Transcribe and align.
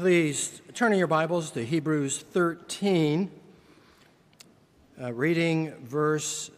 Please 0.00 0.62
turn 0.72 0.94
in 0.94 0.98
your 0.98 1.08
Bibles 1.08 1.50
to 1.50 1.62
Hebrews 1.62 2.20
13, 2.32 3.30
uh, 4.98 5.12
reading 5.12 5.74
verse 5.82 6.50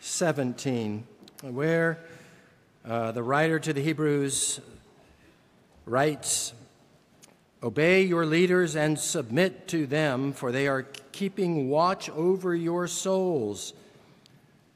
17, 0.00 1.06
where 1.42 1.98
uh, 2.88 3.12
the 3.12 3.22
writer 3.22 3.58
to 3.60 3.74
the 3.74 3.82
Hebrews 3.82 4.62
writes, 5.84 6.54
Obey 7.62 8.00
your 8.00 8.24
leaders 8.24 8.74
and 8.74 8.98
submit 8.98 9.68
to 9.68 9.86
them, 9.86 10.32
for 10.32 10.50
they 10.50 10.66
are 10.66 10.84
keeping 11.12 11.68
watch 11.68 12.08
over 12.08 12.54
your 12.54 12.86
souls. 12.86 13.74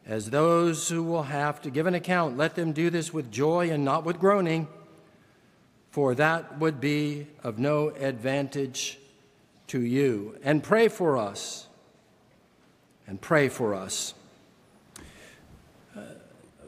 As 0.04 0.28
those 0.28 0.90
who 0.90 1.02
will 1.02 1.22
have 1.22 1.62
to 1.62 1.70
give 1.70 1.86
an 1.86 1.94
account, 1.94 2.36
let 2.36 2.54
them 2.54 2.72
do 2.72 2.90
this 2.90 3.14
with 3.14 3.32
joy 3.32 3.70
and 3.70 3.82
not 3.82 4.04
with 4.04 4.20
groaning, 4.20 4.68
for 5.94 6.12
that 6.16 6.58
would 6.58 6.80
be 6.80 7.24
of 7.44 7.56
no 7.56 7.88
advantage 7.88 8.98
to 9.68 9.80
you. 9.80 10.36
And 10.42 10.60
pray 10.60 10.88
for 10.88 11.16
us. 11.16 11.68
And 13.06 13.20
pray 13.20 13.48
for 13.48 13.76
us. 13.76 14.12
Uh, 15.96 16.00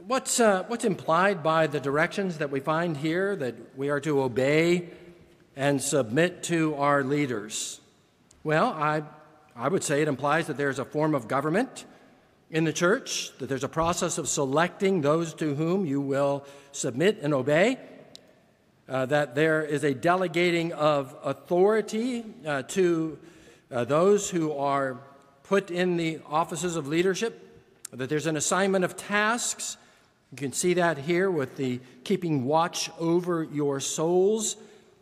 what's, 0.06 0.38
uh, 0.38 0.62
what's 0.68 0.84
implied 0.84 1.42
by 1.42 1.66
the 1.66 1.80
directions 1.80 2.38
that 2.38 2.52
we 2.52 2.60
find 2.60 2.96
here 2.96 3.34
that 3.34 3.56
we 3.76 3.90
are 3.90 3.98
to 3.98 4.22
obey 4.22 4.90
and 5.56 5.82
submit 5.82 6.44
to 6.44 6.76
our 6.76 7.02
leaders? 7.02 7.80
Well, 8.44 8.68
I, 8.68 9.02
I 9.56 9.66
would 9.66 9.82
say 9.82 10.02
it 10.02 10.06
implies 10.06 10.46
that 10.46 10.56
there's 10.56 10.78
a 10.78 10.84
form 10.84 11.16
of 11.16 11.26
government 11.26 11.84
in 12.48 12.62
the 12.62 12.72
church, 12.72 13.36
that 13.38 13.48
there's 13.48 13.64
a 13.64 13.68
process 13.68 14.18
of 14.18 14.28
selecting 14.28 15.00
those 15.00 15.34
to 15.34 15.56
whom 15.56 15.84
you 15.84 16.00
will 16.00 16.46
submit 16.70 17.18
and 17.22 17.34
obey, 17.34 17.76
uh, 18.88 19.06
that 19.06 19.34
there 19.34 19.62
is 19.62 19.84
a 19.84 19.94
delegating 19.94 20.72
of 20.72 21.14
authority 21.24 22.24
uh, 22.46 22.62
to 22.62 23.18
uh, 23.70 23.84
those 23.84 24.30
who 24.30 24.52
are 24.52 24.98
put 25.42 25.70
in 25.70 25.96
the 25.96 26.20
offices 26.26 26.76
of 26.76 26.86
leadership, 26.86 27.42
that 27.92 28.08
there's 28.08 28.26
an 28.26 28.36
assignment 28.36 28.84
of 28.84 28.96
tasks. 28.96 29.76
You 30.32 30.38
can 30.38 30.52
see 30.52 30.74
that 30.74 30.98
here 30.98 31.30
with 31.30 31.56
the 31.56 31.80
keeping 32.04 32.44
watch 32.44 32.90
over 32.98 33.44
your 33.44 33.80
souls. 33.80 34.56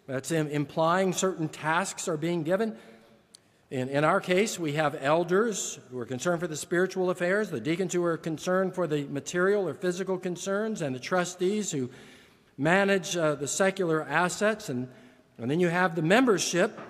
That's 0.06 0.30
implying 0.30 1.12
certain 1.12 1.48
tasks 1.48 2.08
are 2.08 2.18
being 2.18 2.42
given. 2.42 2.76
In, 3.70 3.88
in 3.88 4.04
our 4.04 4.20
case, 4.20 4.58
we 4.58 4.74
have 4.74 4.96
elders 5.00 5.78
who 5.90 5.98
are 5.98 6.04
concerned 6.04 6.40
for 6.40 6.46
the 6.46 6.56
spiritual 6.56 7.10
affairs, 7.10 7.50
the 7.50 7.58
deacons 7.58 7.94
who 7.94 8.04
are 8.04 8.18
concerned 8.18 8.74
for 8.74 8.86
the 8.86 9.04
material 9.04 9.66
or 9.66 9.74
physical 9.74 10.18
concerns, 10.18 10.82
and 10.82 10.94
the 10.94 11.00
trustees 11.00 11.72
who 11.72 11.90
manage 12.56 13.16
uh, 13.16 13.34
the 13.34 13.48
secular 13.48 14.02
assets. 14.02 14.68
And, 14.68 14.88
and 15.38 15.50
then 15.50 15.60
you 15.60 15.68
have 15.68 15.94
the 15.94 16.02
membership 16.02 16.80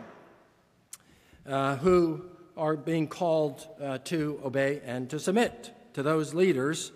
uh, 1.46 1.76
who 1.76 2.24
are 2.56 2.76
being 2.76 3.08
called 3.08 3.66
uh, 3.82 3.98
to 4.04 4.40
obey 4.44 4.80
and 4.84 5.10
to 5.10 5.18
submit 5.18 5.72
to 5.94 6.02
those 6.02 6.34
leaders 6.34 6.92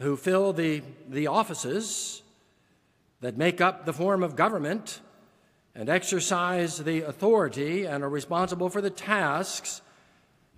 who 0.00 0.16
fill 0.16 0.52
the, 0.52 0.82
the 1.08 1.26
offices 1.26 2.22
that 3.20 3.36
make 3.36 3.60
up 3.60 3.84
the 3.84 3.92
form 3.92 4.22
of 4.22 4.36
government 4.36 5.00
and 5.74 5.88
exercise 5.88 6.78
the 6.78 7.02
authority 7.02 7.84
and 7.84 8.04
are 8.04 8.08
responsible 8.08 8.68
for 8.68 8.80
the 8.80 8.90
tasks 8.90 9.80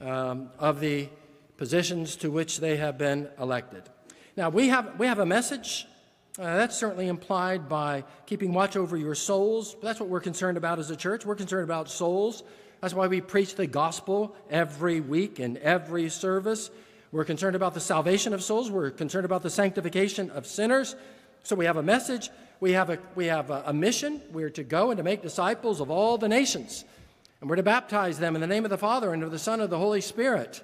um, 0.01 0.51
of 0.59 0.81
the 0.81 1.09
positions 1.57 2.17
to 2.17 2.31
which 2.31 2.61
they 2.61 2.77
have 2.77 2.97
been 2.97 3.29
elected. 3.39 3.83
Now, 4.37 4.49
we 4.49 4.69
have, 4.69 4.99
we 4.99 5.07
have 5.07 5.19
a 5.19 5.27
message. 5.27 5.87
Uh, 6.39 6.57
that's 6.57 6.77
certainly 6.77 7.09
implied 7.09 7.69
by 7.69 8.05
keeping 8.27 8.53
watch 8.53 8.77
over 8.77 8.97
your 8.97 9.15
souls. 9.15 9.77
That's 9.83 9.99
what 9.99 10.09
we're 10.09 10.21
concerned 10.21 10.57
about 10.57 10.79
as 10.79 10.91
a 10.91 10.97
church. 10.97 11.27
We're 11.27 11.35
concerned 11.35 11.65
about 11.65 11.91
souls. 11.91 12.43
That's 12.81 12.95
why 12.95 13.09
we 13.09 13.21
preach 13.21 13.57
the 13.57 13.67
gospel 13.67 14.35
every 14.49 15.01
week 15.01 15.41
in 15.41 15.59
every 15.59 16.09
service. 16.09 16.71
We're 17.13 17.25
concerned 17.25 17.57
about 17.57 17.75
the 17.75 17.81
salvation 17.81 18.33
of 18.33 18.43
souls. 18.43 18.71
We're 18.71 18.91
concerned 18.91 19.25
about 19.25 19.43
the 19.43 19.51
sanctification 19.51 20.31
of 20.31 20.47
sinners. 20.47 20.95
So 21.43 21.57
we 21.57 21.65
have 21.65 21.77
a 21.77 21.83
message 21.83 22.31
we 22.61 22.73
have, 22.73 22.91
a, 22.91 22.99
we 23.15 23.27
have 23.27 23.51
a, 23.51 23.65
a 23.67 23.73
mission. 23.73 24.21
We're 24.33 24.51
to 24.51 24.63
go 24.63 24.91
and 24.91 24.99
to 24.99 25.03
make 25.03 25.23
disciples 25.23 25.81
of 25.81 25.91
all 25.91 26.19
the 26.19 26.29
nations. 26.29 26.85
And 27.41 27.49
we're 27.49 27.57
to 27.57 27.63
baptize 27.63 28.19
them 28.19 28.35
in 28.35 28.43
the 28.43 28.47
name 28.47 28.65
of 28.65 28.71
the 28.71 28.79
Father 28.79 29.15
and 29.15 29.23
of 29.23 29.31
the 29.31 29.39
Son 29.39 29.55
and 29.55 29.63
of 29.63 29.71
the 29.71 29.79
Holy 29.79 30.03
Spirit. 30.03 30.63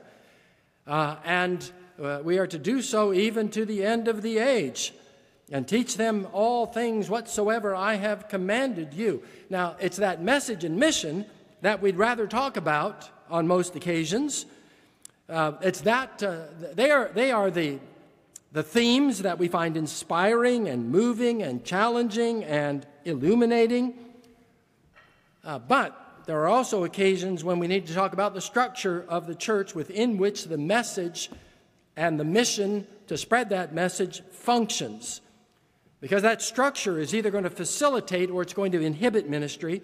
Uh, 0.86 1.16
and 1.24 1.70
uh, 2.00 2.20
we 2.22 2.38
are 2.38 2.46
to 2.46 2.58
do 2.58 2.82
so 2.82 3.14
even 3.14 3.48
to 3.48 3.64
the 3.64 3.82
end 3.82 4.08
of 4.08 4.20
the 4.20 4.38
age 4.38 4.92
and 5.50 5.66
teach 5.66 5.96
them 5.96 6.26
all 6.32 6.66
things 6.66 7.08
whatsoever 7.08 7.74
I 7.74 7.94
have 7.94 8.28
commanded 8.28 8.92
you. 8.94 9.22
Now, 9.48 9.76
it's 9.80 9.98
that 9.98 10.22
message 10.22 10.64
and 10.64 10.76
mission 10.76 11.26
that 11.62 11.80
we'd 11.80 11.96
rather 11.96 12.26
talk 12.26 12.56
about 12.56 13.08
on 13.30 13.46
most 13.46 13.76
occasions. 13.76 14.46
Uh, 15.28 15.52
it's 15.62 15.80
that 15.82 16.22
uh, 16.22 16.42
they, 16.74 16.90
are, 16.90 17.10
they 17.14 17.30
are 17.32 17.50
the 17.50 17.78
the 18.56 18.62
themes 18.62 19.20
that 19.20 19.38
we 19.38 19.48
find 19.48 19.76
inspiring 19.76 20.66
and 20.66 20.90
moving 20.90 21.42
and 21.42 21.62
challenging 21.62 22.42
and 22.44 22.86
illuminating. 23.04 23.92
Uh, 25.44 25.58
but 25.58 26.22
there 26.24 26.40
are 26.40 26.48
also 26.48 26.84
occasions 26.84 27.44
when 27.44 27.58
we 27.58 27.66
need 27.66 27.86
to 27.86 27.92
talk 27.92 28.14
about 28.14 28.32
the 28.32 28.40
structure 28.40 29.04
of 29.08 29.26
the 29.26 29.34
church 29.34 29.74
within 29.74 30.16
which 30.16 30.44
the 30.44 30.56
message 30.56 31.30
and 31.96 32.18
the 32.18 32.24
mission 32.24 32.86
to 33.08 33.18
spread 33.18 33.50
that 33.50 33.74
message 33.74 34.22
functions. 34.32 35.20
Because 36.00 36.22
that 36.22 36.42
structure 36.42 36.98
is 36.98 37.14
either 37.14 37.30
going 37.30 37.44
to 37.44 37.50
facilitate 37.50 38.30
or 38.30 38.42
it's 38.42 38.52
going 38.52 38.72
to 38.72 38.80
inhibit 38.80 39.28
ministry. 39.28 39.82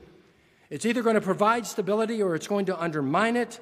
It's 0.71 0.87
either 0.87 1.03
going 1.03 1.15
to 1.15 1.21
provide 1.21 1.67
stability 1.67 2.23
or 2.23 2.34
it's 2.34 2.47
going 2.47 2.67
to 2.67 2.78
undermine 2.78 3.37
it. 3.37 3.61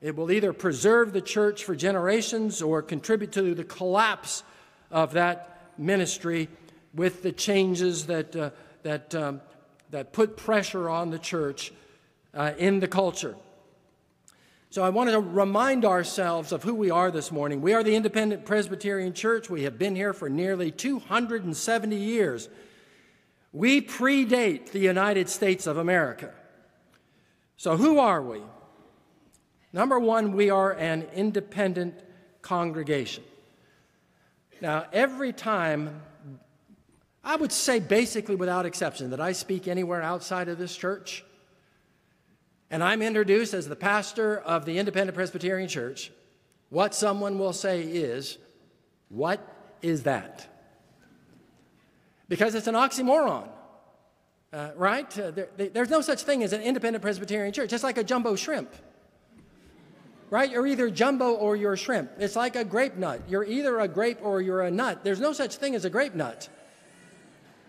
It 0.00 0.16
will 0.16 0.30
either 0.30 0.52
preserve 0.52 1.12
the 1.12 1.20
church 1.20 1.64
for 1.64 1.74
generations 1.74 2.60
or 2.60 2.82
contribute 2.82 3.32
to 3.32 3.54
the 3.54 3.64
collapse 3.64 4.42
of 4.90 5.12
that 5.12 5.72
ministry 5.78 6.48
with 6.94 7.22
the 7.22 7.32
changes 7.32 8.06
that, 8.06 8.36
uh, 8.36 8.50
that, 8.82 9.14
um, 9.14 9.40
that 9.90 10.12
put 10.12 10.36
pressure 10.36 10.88
on 10.88 11.10
the 11.10 11.18
church 11.18 11.72
uh, 12.34 12.52
in 12.58 12.80
the 12.80 12.88
culture. 12.88 13.36
So 14.74 14.82
I 14.82 14.88
want 14.88 15.08
to 15.08 15.20
remind 15.20 15.84
ourselves 15.84 16.50
of 16.50 16.64
who 16.64 16.74
we 16.74 16.90
are 16.90 17.12
this 17.12 17.30
morning. 17.30 17.60
We 17.60 17.74
are 17.74 17.84
the 17.84 17.94
Independent 17.94 18.44
Presbyterian 18.44 19.12
Church. 19.12 19.48
We 19.48 19.62
have 19.62 19.78
been 19.78 19.94
here 19.94 20.12
for 20.12 20.28
nearly 20.28 20.72
270 20.72 21.94
years. 21.94 22.48
We 23.52 23.80
predate 23.80 24.72
the 24.72 24.80
United 24.80 25.28
States 25.28 25.68
of 25.68 25.76
America. 25.76 26.34
So 27.56 27.76
who 27.76 28.00
are 28.00 28.20
we? 28.20 28.40
Number 29.72 30.00
one, 30.00 30.32
we 30.32 30.50
are 30.50 30.72
an 30.72 31.06
independent 31.14 31.94
congregation. 32.42 33.22
Now, 34.60 34.86
every 34.92 35.32
time, 35.32 36.02
I 37.22 37.36
would 37.36 37.52
say 37.52 37.78
basically 37.78 38.34
without 38.34 38.66
exception, 38.66 39.10
that 39.10 39.20
I 39.20 39.30
speak 39.30 39.68
anywhere 39.68 40.02
outside 40.02 40.48
of 40.48 40.58
this 40.58 40.76
church, 40.76 41.24
and 42.74 42.82
I'm 42.82 43.02
introduced 43.02 43.54
as 43.54 43.68
the 43.68 43.76
pastor 43.76 44.36
of 44.36 44.64
the 44.64 44.78
Independent 44.78 45.14
Presbyterian 45.14 45.68
Church, 45.68 46.10
what 46.70 46.92
someone 46.92 47.38
will 47.38 47.52
say 47.52 47.82
is, 47.82 48.36
What 49.10 49.38
is 49.80 50.02
that? 50.02 50.44
Because 52.28 52.56
it's 52.56 52.66
an 52.66 52.74
oxymoron. 52.74 53.48
Uh, 54.52 54.70
right? 54.74 55.16
Uh, 55.16 55.30
there, 55.30 55.48
there's 55.56 55.88
no 55.88 56.00
such 56.00 56.22
thing 56.22 56.42
as 56.42 56.52
an 56.52 56.62
independent 56.62 57.00
Presbyterian 57.00 57.52
church, 57.52 57.70
just 57.70 57.84
like 57.84 57.96
a 57.96 58.02
jumbo 58.02 58.34
shrimp 58.34 58.74
right? 60.30 60.50
You're 60.50 60.66
either 60.66 60.90
jumbo 60.90 61.34
or 61.34 61.54
you're 61.54 61.76
shrimp. 61.76 62.10
It's 62.18 62.34
like 62.34 62.56
a 62.56 62.64
grape 62.64 62.96
nut. 62.96 63.20
You're 63.28 63.44
either 63.44 63.78
a 63.78 63.86
grape 63.86 64.18
or 64.20 64.42
you're 64.42 64.62
a 64.62 64.70
nut. 64.70 65.04
There's 65.04 65.20
no 65.20 65.32
such 65.32 65.56
thing 65.56 65.76
as 65.76 65.84
a 65.84 65.90
grape 65.90 66.16
nut. 66.16 66.48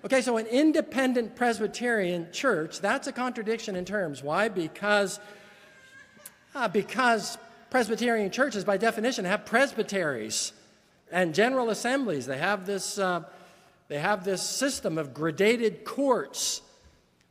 Okay, 0.06 0.22
so 0.22 0.38
an 0.38 0.46
independent 0.46 1.36
Presbyterian 1.36 2.28
church, 2.32 2.80
that's 2.80 3.08
a 3.08 3.12
contradiction 3.12 3.76
in 3.76 3.86
terms. 3.86 4.22
Why? 4.22 4.50
Because, 4.50 5.20
uh, 6.54 6.68
because 6.68 7.40
Presbyterian 7.72 8.30
churches, 8.30 8.64
by 8.64 8.78
definition, 8.78 9.26
have 9.26 9.48
presbyteries 9.48 10.54
and 11.12 11.34
general 11.34 11.72
assemblies. 11.72 12.28
They 12.28 12.38
have 12.38 12.68
this, 12.68 13.00
uh, 13.00 13.24
they 13.88 13.98
have 13.98 14.24
this 14.24 14.44
system 14.44 15.00
of 15.00 15.12
gradated 15.12 15.86
courts 15.86 16.62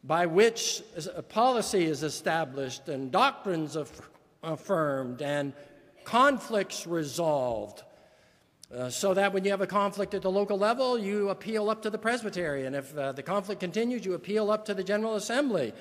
by 0.02 0.26
which 0.26 0.82
a 1.14 1.22
policy 1.22 1.84
is 1.84 2.02
established 2.02 2.88
and 2.88 3.12
doctrines 3.12 3.76
of 3.76 3.88
affirmed 4.42 5.22
and 5.22 5.52
conflicts 6.02 6.88
resolved. 6.88 7.84
Uh, 8.74 8.90
so 8.90 9.14
that 9.14 9.32
when 9.32 9.44
you 9.44 9.52
have 9.52 9.60
a 9.60 9.68
conflict 9.68 10.14
at 10.14 10.22
the 10.22 10.30
local 10.30 10.58
level, 10.58 10.98
you 10.98 11.28
appeal 11.28 11.70
up 11.70 11.82
to 11.82 11.90
the 11.90 11.98
presbytery. 11.98 12.66
And 12.66 12.74
if 12.74 12.96
uh, 12.96 13.12
the 13.12 13.22
conflict 13.22 13.60
continues, 13.60 14.04
you 14.04 14.14
appeal 14.14 14.50
up 14.50 14.64
to 14.64 14.74
the 14.74 14.82
General 14.82 15.14
Assembly. 15.14 15.72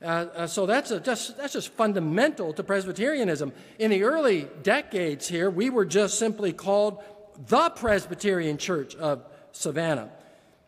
Uh, 0.00 0.04
uh 0.04 0.46
so 0.46 0.64
that's, 0.64 0.92
a, 0.92 1.00
just, 1.00 1.36
that's 1.36 1.54
just 1.54 1.70
fundamental 1.70 2.52
to 2.52 2.62
Presbyterianism. 2.62 3.52
In 3.80 3.90
the 3.90 4.04
early 4.04 4.48
decades 4.62 5.26
here, 5.26 5.50
we 5.50 5.68
were 5.68 5.84
just 5.84 6.16
simply 6.16 6.52
called 6.52 7.02
the 7.48 7.70
Presbyterian 7.70 8.56
Church 8.56 8.94
of 8.94 9.24
Savannah. 9.50 10.08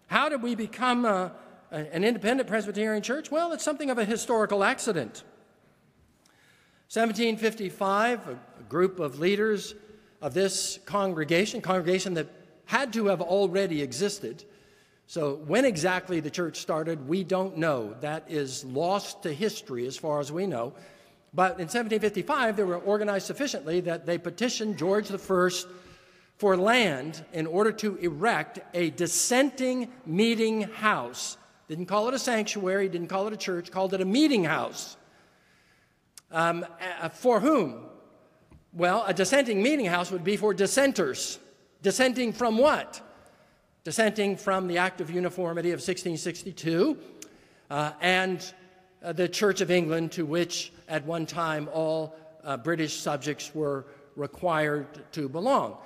How 0.08 0.28
did 0.28 0.42
we 0.42 0.56
become 0.56 1.04
uh, 1.04 1.28
an 1.70 2.02
independent 2.02 2.48
Presbyterian 2.48 3.02
church? 3.02 3.30
Well, 3.30 3.52
it's 3.52 3.64
something 3.64 3.90
of 3.90 3.98
a 3.98 4.04
historical 4.04 4.64
accident. 4.64 5.22
1755, 6.90 8.28
a 8.28 8.38
group 8.68 8.98
of 8.98 9.20
leaders 9.20 9.74
of 10.24 10.32
this 10.32 10.78
congregation, 10.86 11.60
congregation 11.60 12.14
that 12.14 12.26
had 12.64 12.94
to 12.94 13.08
have 13.08 13.20
already 13.20 13.82
existed. 13.82 14.42
So, 15.06 15.34
when 15.34 15.66
exactly 15.66 16.20
the 16.20 16.30
church 16.30 16.56
started, 16.56 17.06
we 17.06 17.24
don't 17.24 17.58
know. 17.58 17.94
That 18.00 18.24
is 18.30 18.64
lost 18.64 19.24
to 19.24 19.34
history 19.34 19.86
as 19.86 19.98
far 19.98 20.20
as 20.20 20.32
we 20.32 20.46
know. 20.46 20.72
But 21.34 21.60
in 21.60 21.66
1755, 21.66 22.56
they 22.56 22.62
were 22.62 22.78
organized 22.78 23.26
sufficiently 23.26 23.80
that 23.80 24.06
they 24.06 24.16
petitioned 24.16 24.78
George 24.78 25.10
I 25.12 25.18
for 26.38 26.56
land 26.56 27.22
in 27.34 27.46
order 27.46 27.70
to 27.72 27.96
erect 27.96 28.60
a 28.72 28.88
dissenting 28.90 29.92
meeting 30.06 30.62
house. 30.62 31.36
Didn't 31.68 31.86
call 31.86 32.08
it 32.08 32.14
a 32.14 32.18
sanctuary, 32.18 32.88
didn't 32.88 33.08
call 33.08 33.26
it 33.26 33.34
a 33.34 33.36
church, 33.36 33.70
called 33.70 33.92
it 33.92 34.00
a 34.00 34.06
meeting 34.06 34.44
house. 34.44 34.96
Um, 36.30 36.64
for 37.12 37.40
whom? 37.40 37.90
Well, 38.76 39.04
a 39.06 39.14
dissenting 39.14 39.62
meeting 39.62 39.86
house 39.86 40.10
would 40.10 40.24
be 40.24 40.36
for 40.36 40.52
dissenters. 40.52 41.38
Dissenting 41.82 42.32
from 42.32 42.58
what? 42.58 43.00
Dissenting 43.84 44.36
from 44.36 44.66
the 44.66 44.78
Act 44.78 45.00
of 45.00 45.10
Uniformity 45.10 45.68
of 45.68 45.78
1662 45.78 46.98
uh, 47.70 47.92
and 48.00 48.52
uh, 49.00 49.12
the 49.12 49.28
Church 49.28 49.60
of 49.60 49.70
England, 49.70 50.10
to 50.12 50.26
which 50.26 50.72
at 50.88 51.04
one 51.06 51.24
time 51.24 51.68
all 51.72 52.16
uh, 52.42 52.56
British 52.56 52.98
subjects 52.98 53.54
were 53.54 53.86
required 54.16 54.88
to 55.12 55.28
belong. 55.28 55.76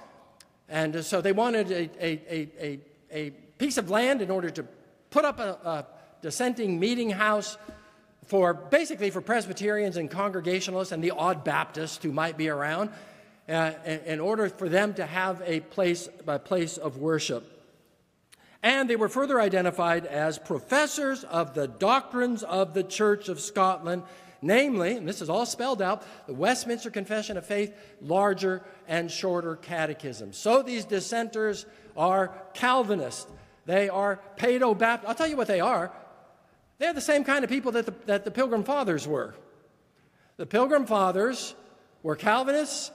And 0.70 1.05
so 1.05 1.20
they 1.20 1.32
wanted 1.32 1.70
a, 1.70 1.90
a, 2.00 2.49
a, 2.58 2.81
a, 3.12 3.31
piece 3.58 3.76
of 3.76 3.90
land 3.90 4.23
in 4.23 4.31
order 4.31 4.49
to 4.49 4.64
put 5.11 5.26
up 5.26 5.40
a, 5.40 5.58
a 5.62 5.87
dissenting 6.23 6.81
meeting 6.81 7.11
house 7.11 7.58
for 8.29 8.55
basically 8.55 9.11
for 9.11 9.21
Presbyterians 9.21 9.97
and 9.97 10.11
Congregationalists 10.11 10.93
and 10.93 11.03
the 11.03 11.11
odd 11.11 11.45
Baptists 11.45 12.03
who 12.03 12.13
might 12.13 12.37
be 12.37 12.49
around, 12.49 12.91
uh, 13.49 13.73
in 14.07 14.21
order 14.21 14.49
for 14.49 14.69
them 14.69 14.95
to 14.95 15.07
have 15.07 15.43
a 15.45 15.61
place, 15.61 16.09
a 16.27 16.39
place 16.39 16.77
of 16.77 16.99
worship. 16.99 17.55
And 18.63 18.89
they 18.91 18.97
were 18.97 19.09
further 19.09 19.41
identified 19.41 20.05
as 20.05 20.39
professors 20.39 21.25
of 21.25 21.55
the 21.55 21.67
doctrines 21.67 22.43
of 22.43 22.75
the 22.75 22.83
Church 22.83 23.29
of 23.29 23.41
Scotland 23.41 24.03
namely, 24.43 24.97
and 24.97 25.09
this 25.09 25.21
is 25.21 25.29
all 25.29 25.47
spelled 25.47 25.83
out, 25.83 26.05
the 26.27 26.35
Westminster 26.35 26.91
Confession 26.91 27.37
of 27.37 27.47
Faith, 27.47 27.75
larger 28.01 28.63
and 28.87 29.11
shorter 29.11 29.57
catechisms. 29.57 30.37
So 30.37 30.63
these 30.63 30.85
dissenters 30.85 31.67
are 31.97 32.33
Calvinists. 32.55 33.27
They 33.67 33.89
are 33.89 34.21
Paedo 34.37 34.79
Baptist. 34.79 35.09
I'll 35.09 35.15
tell 35.15 35.29
you 35.29 35.37
what 35.37 35.49
they 35.49 35.61
are. 35.61 35.93
They're 36.79 36.93
the 36.93 37.01
same 37.01 37.25
kind 37.25 37.45
of 37.45 37.51
people 37.51 37.73
that 37.73 37.87
the, 37.87 37.95
that 38.07 38.25
the 38.25 38.31
Pilgrim 38.31 38.65
Fathers 38.65 39.07
were. 39.07 39.35
The 40.37 40.47
Pilgrim 40.47 40.87
Fathers 40.87 41.55
were 42.03 42.15
Calvinists, 42.15 42.93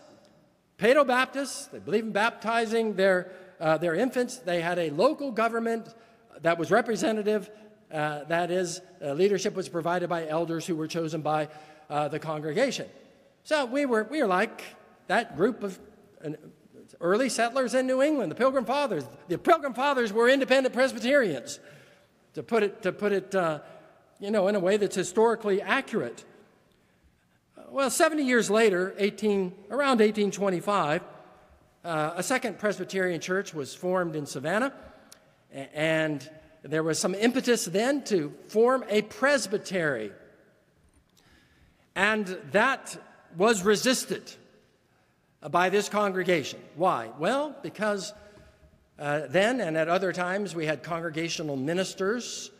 Paedo 0.78 1.06
Baptists. 1.06 1.68
They 1.68 1.80
believed 1.80 2.08
in 2.08 2.14
baptizing 2.14 2.96
their, 2.96 3.32
uh, 3.60 3.78
their 3.78 3.96
infants. 3.96 4.38
They 4.38 4.62
had 4.62 4.80
a 4.80 4.90
local 4.92 5.32
government 5.32 5.94
that 6.42 6.58
was 6.58 6.72
representative 6.72 7.50
uh, 7.94 8.24
that 8.24 8.50
is, 8.50 8.82
uh, 9.04 9.14
leadership 9.14 9.54
was 9.54 9.70
provided 9.70 10.10
by 10.10 10.28
elders 10.28 10.66
who 10.66 10.76
were 10.76 10.88
chosen 10.88 11.22
by 11.22 11.48
uh, 11.90 12.08
the 12.08 12.18
congregation. 12.18 12.88
So 13.44 13.66
we 13.66 13.86
were, 13.86 14.06
we 14.10 14.22
were 14.22 14.28
like 14.28 14.64
that 15.08 15.38
group 15.38 15.62
of 15.62 15.80
uh, 16.26 16.32
early 17.00 17.30
settlers 17.30 17.76
in 17.76 17.86
New 17.86 18.02
England, 18.02 18.32
the 18.32 18.36
Pilgrim 18.36 18.66
Fathers. 18.66 19.04
The 19.28 19.38
Pilgrim 19.38 19.76
Fathers 19.76 20.12
were 20.12 20.28
independent 20.28 20.74
Presbyterians, 20.74 21.60
to 22.34 22.42
put 22.42 22.64
it, 22.64 22.82
to 22.82 22.92
put 22.92 23.12
it 23.12 23.36
uh, 23.36 23.60
you 24.24 24.32
know, 24.32 24.48
in 24.48 24.56
a 24.56 24.60
way 24.60 24.78
that's 24.78 24.96
historically 24.96 25.62
accurate. 25.62 26.24
Well, 27.70 27.90
70 27.90 28.24
years 28.24 28.50
later, 28.50 28.96
18, 28.98 29.52
around 29.70 30.00
1825, 30.00 31.02
uh, 31.84 32.14
a 32.16 32.24
second 32.24 32.58
Presbyterian 32.58 33.20
church 33.20 33.54
was 33.54 33.76
formed 33.76 34.16
in 34.16 34.26
Savannah, 34.26 34.72
and 35.52 36.28
there 36.62 36.84
was 36.84 37.00
some 37.00 37.14
impetus 37.16 37.66
then 37.66 38.02
to 38.06 38.34
form 38.48 38.86
a 38.88 39.02
presbytery. 39.02 40.14
And 41.94 42.26
that 42.54 42.96
was 43.36 43.64
resisted 43.64 44.32
by 45.52 45.68
this 45.68 45.90
congregation. 45.90 46.62
Why? 46.78 47.10
Well, 47.20 47.58
because 47.62 48.14
uh, 48.98 49.24
then 49.28 49.60
and 49.60 49.76
at 49.76 49.90
other 49.90 50.14
times 50.14 50.56
we 50.56 50.66
had 50.66 50.82
congregational 50.82 51.58
ministers. 51.58 52.52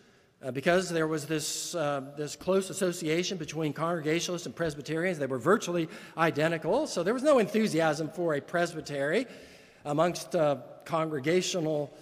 Uh, 0.44 0.52
because 0.52 0.90
there 0.90 1.08
was 1.08 1.26
this, 1.26 1.74
uh, 1.74 2.02
this 2.18 2.36
close 2.36 2.70
association 2.70 3.38
between 3.38 3.72
Congregationalists 3.72 4.46
and 4.46 4.54
Presbyterians, 4.54 5.18
they 5.18 5.26
were 5.26 5.40
virtually 5.40 5.88
identical. 6.18 6.86
So 6.86 7.02
there 7.02 7.14
was 7.14 7.24
no 7.24 7.40
enthusiasm 7.40 8.10
for 8.10 8.34
a 8.34 8.42
presbytery 8.42 9.26
amongst 9.86 10.36
uh, 10.36 10.58
congregational 10.84 11.94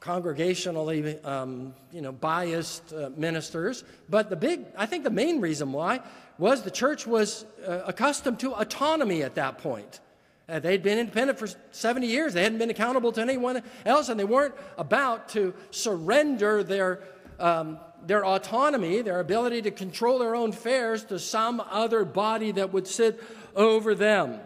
congregationally 0.00 1.24
um, 1.24 1.72
you 1.92 2.02
know, 2.02 2.10
biased 2.10 2.92
uh, 2.92 3.10
ministers. 3.16 3.84
But 4.08 4.30
the 4.30 4.36
big, 4.36 4.64
I 4.76 4.86
think 4.86 5.04
the 5.04 5.10
main 5.10 5.40
reason 5.40 5.70
why 5.70 6.00
was 6.38 6.62
the 6.62 6.72
church 6.72 7.06
was 7.06 7.44
uh, 7.64 7.82
accustomed 7.86 8.40
to 8.40 8.52
autonomy 8.54 9.22
at 9.22 9.36
that 9.36 9.58
point. 9.58 10.00
Uh, 10.48 10.58
they'd 10.58 10.82
been 10.82 10.98
independent 10.98 11.38
for 11.38 11.48
70 11.70 12.06
years. 12.06 12.34
They 12.34 12.42
hadn't 12.42 12.58
been 12.58 12.70
accountable 12.70 13.12
to 13.12 13.20
anyone 13.20 13.62
else, 13.86 14.08
and 14.08 14.18
they 14.18 14.24
weren't 14.24 14.54
about 14.76 15.28
to 15.30 15.54
surrender 15.70 16.64
their, 16.64 17.00
um, 17.42 17.78
their 18.06 18.24
autonomy, 18.24 19.02
their 19.02 19.20
ability 19.20 19.62
to 19.62 19.70
control 19.70 20.18
their 20.18 20.34
own 20.34 20.50
affairs, 20.50 21.04
to 21.06 21.18
some 21.18 21.62
other 21.70 22.04
body 22.04 22.52
that 22.52 22.72
would 22.72 22.86
sit 22.86 23.22
over 23.54 23.94
them. 23.94 24.40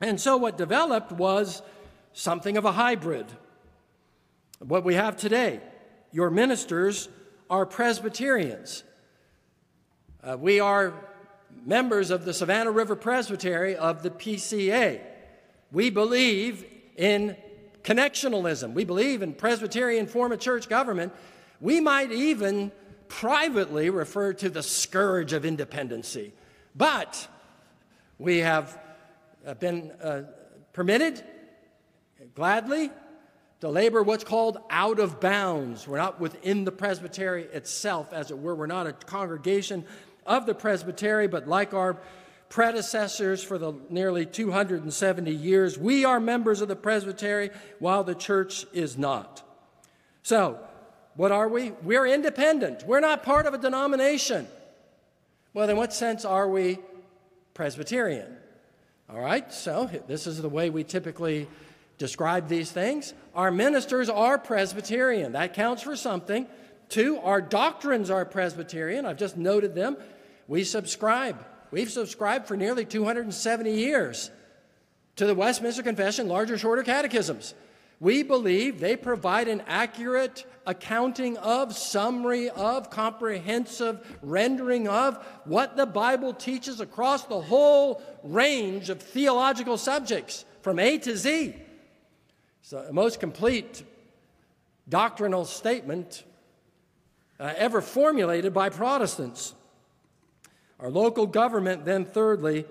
And 0.00 0.20
so 0.20 0.36
what 0.36 0.58
developed 0.58 1.12
was 1.12 1.62
something 2.12 2.56
of 2.56 2.64
a 2.64 2.72
hybrid 2.72 3.26
what 4.60 4.84
we 4.84 4.94
have 4.94 5.16
today. 5.16 5.60
Your 6.12 6.30
ministers 6.30 7.08
are 7.50 7.66
Presbyterians. 7.66 8.84
Uh, 10.22 10.36
we 10.38 10.60
are 10.60 10.94
members 11.66 12.10
of 12.10 12.24
the 12.24 12.32
Savannah 12.32 12.70
River 12.70 12.96
Presbytery 12.96 13.76
of 13.76 14.02
the 14.02 14.10
PCA. 14.10 15.00
We 15.70 15.90
believe 15.90 16.64
in 16.96 17.36
connectionalism. 17.82 18.72
We 18.72 18.84
believe 18.84 19.22
in 19.22 19.34
Presbyterian 19.34 20.06
form 20.06 20.32
of 20.32 20.40
church 20.40 20.68
government. 20.68 21.12
We 21.60 21.80
might 21.80 22.12
even 22.12 22.72
privately 23.08 23.90
refer 23.90 24.32
to 24.34 24.50
the 24.50 24.62
scourge 24.62 25.32
of 25.32 25.44
independency. 25.44 26.32
But 26.74 27.28
we 28.18 28.38
have 28.38 28.78
uh, 29.46 29.54
been 29.54 29.92
uh, 30.02 30.22
permitted 30.72 31.22
gladly 32.34 32.90
to 33.60 33.68
labor 33.68 34.02
what's 34.02 34.24
called 34.24 34.58
out 34.70 34.98
of 34.98 35.20
bounds. 35.20 35.86
We're 35.86 35.98
not 35.98 36.20
within 36.20 36.64
the 36.64 36.72
presbytery 36.72 37.44
itself, 37.44 38.12
as 38.12 38.30
it 38.30 38.38
were. 38.38 38.54
We're 38.54 38.66
not 38.66 38.86
a 38.86 38.92
congregation 38.92 39.84
of 40.26 40.46
the 40.46 40.54
presbytery, 40.54 41.28
but 41.28 41.46
like 41.46 41.72
our 41.74 41.98
predecessors 42.48 43.42
for 43.42 43.58
the 43.58 43.72
nearly 43.90 44.26
270 44.26 45.30
years, 45.30 45.78
we 45.78 46.04
are 46.04 46.20
members 46.20 46.60
of 46.60 46.68
the 46.68 46.76
presbytery 46.76 47.50
while 47.78 48.04
the 48.04 48.14
church 48.14 48.66
is 48.72 48.96
not. 48.96 49.42
So, 50.22 50.60
what 51.16 51.32
are 51.32 51.48
we? 51.48 51.70
We're 51.82 52.06
independent. 52.06 52.84
We're 52.86 53.00
not 53.00 53.22
part 53.22 53.46
of 53.46 53.54
a 53.54 53.58
denomination. 53.58 54.46
Well, 55.52 55.68
in 55.68 55.76
what 55.76 55.92
sense 55.92 56.24
are 56.24 56.48
we 56.48 56.78
Presbyterian? 57.54 58.36
All 59.08 59.20
right, 59.20 59.52
so 59.52 59.88
this 60.08 60.26
is 60.26 60.40
the 60.42 60.48
way 60.48 60.70
we 60.70 60.82
typically 60.82 61.46
describe 61.98 62.48
these 62.48 62.72
things. 62.72 63.14
Our 63.34 63.50
ministers 63.50 64.08
are 64.08 64.38
Presbyterian. 64.38 65.32
That 65.32 65.54
counts 65.54 65.82
for 65.82 65.94
something. 65.94 66.46
Two, 66.88 67.18
our 67.18 67.40
doctrines 67.40 68.10
are 68.10 68.24
Presbyterian. 68.24 69.06
I've 69.06 69.18
just 69.18 69.36
noted 69.36 69.74
them. 69.74 69.96
We 70.48 70.64
subscribe. 70.64 71.44
We've 71.70 71.90
subscribed 71.90 72.46
for 72.46 72.56
nearly 72.56 72.84
270 72.84 73.72
years 73.72 74.30
to 75.16 75.26
the 75.26 75.34
Westminster 75.34 75.82
Confession, 75.82 76.28
larger, 76.28 76.58
shorter 76.58 76.82
catechisms. 76.82 77.54
We 78.04 78.22
believe 78.22 78.80
they 78.80 78.96
provide 78.96 79.48
an 79.48 79.62
accurate 79.66 80.44
accounting 80.66 81.38
of, 81.38 81.74
summary 81.74 82.50
of, 82.50 82.90
comprehensive 82.90 84.18
rendering 84.20 84.86
of 84.88 85.16
what 85.46 85.78
the 85.78 85.86
Bible 85.86 86.34
teaches 86.34 86.80
across 86.80 87.24
the 87.24 87.40
whole 87.40 88.02
range 88.22 88.90
of 88.90 89.00
theological 89.00 89.78
subjects 89.78 90.44
from 90.60 90.78
A 90.78 90.98
to 90.98 91.16
Z. 91.16 91.54
It's 92.60 92.70
the 92.70 92.92
most 92.92 93.20
complete 93.20 93.82
doctrinal 94.86 95.46
statement 95.46 96.24
uh, 97.40 97.54
ever 97.56 97.80
formulated 97.80 98.52
by 98.52 98.68
Protestants. 98.68 99.54
Our 100.78 100.90
local 100.90 101.26
government, 101.26 101.86
then, 101.86 102.04
thirdly, 102.04 102.66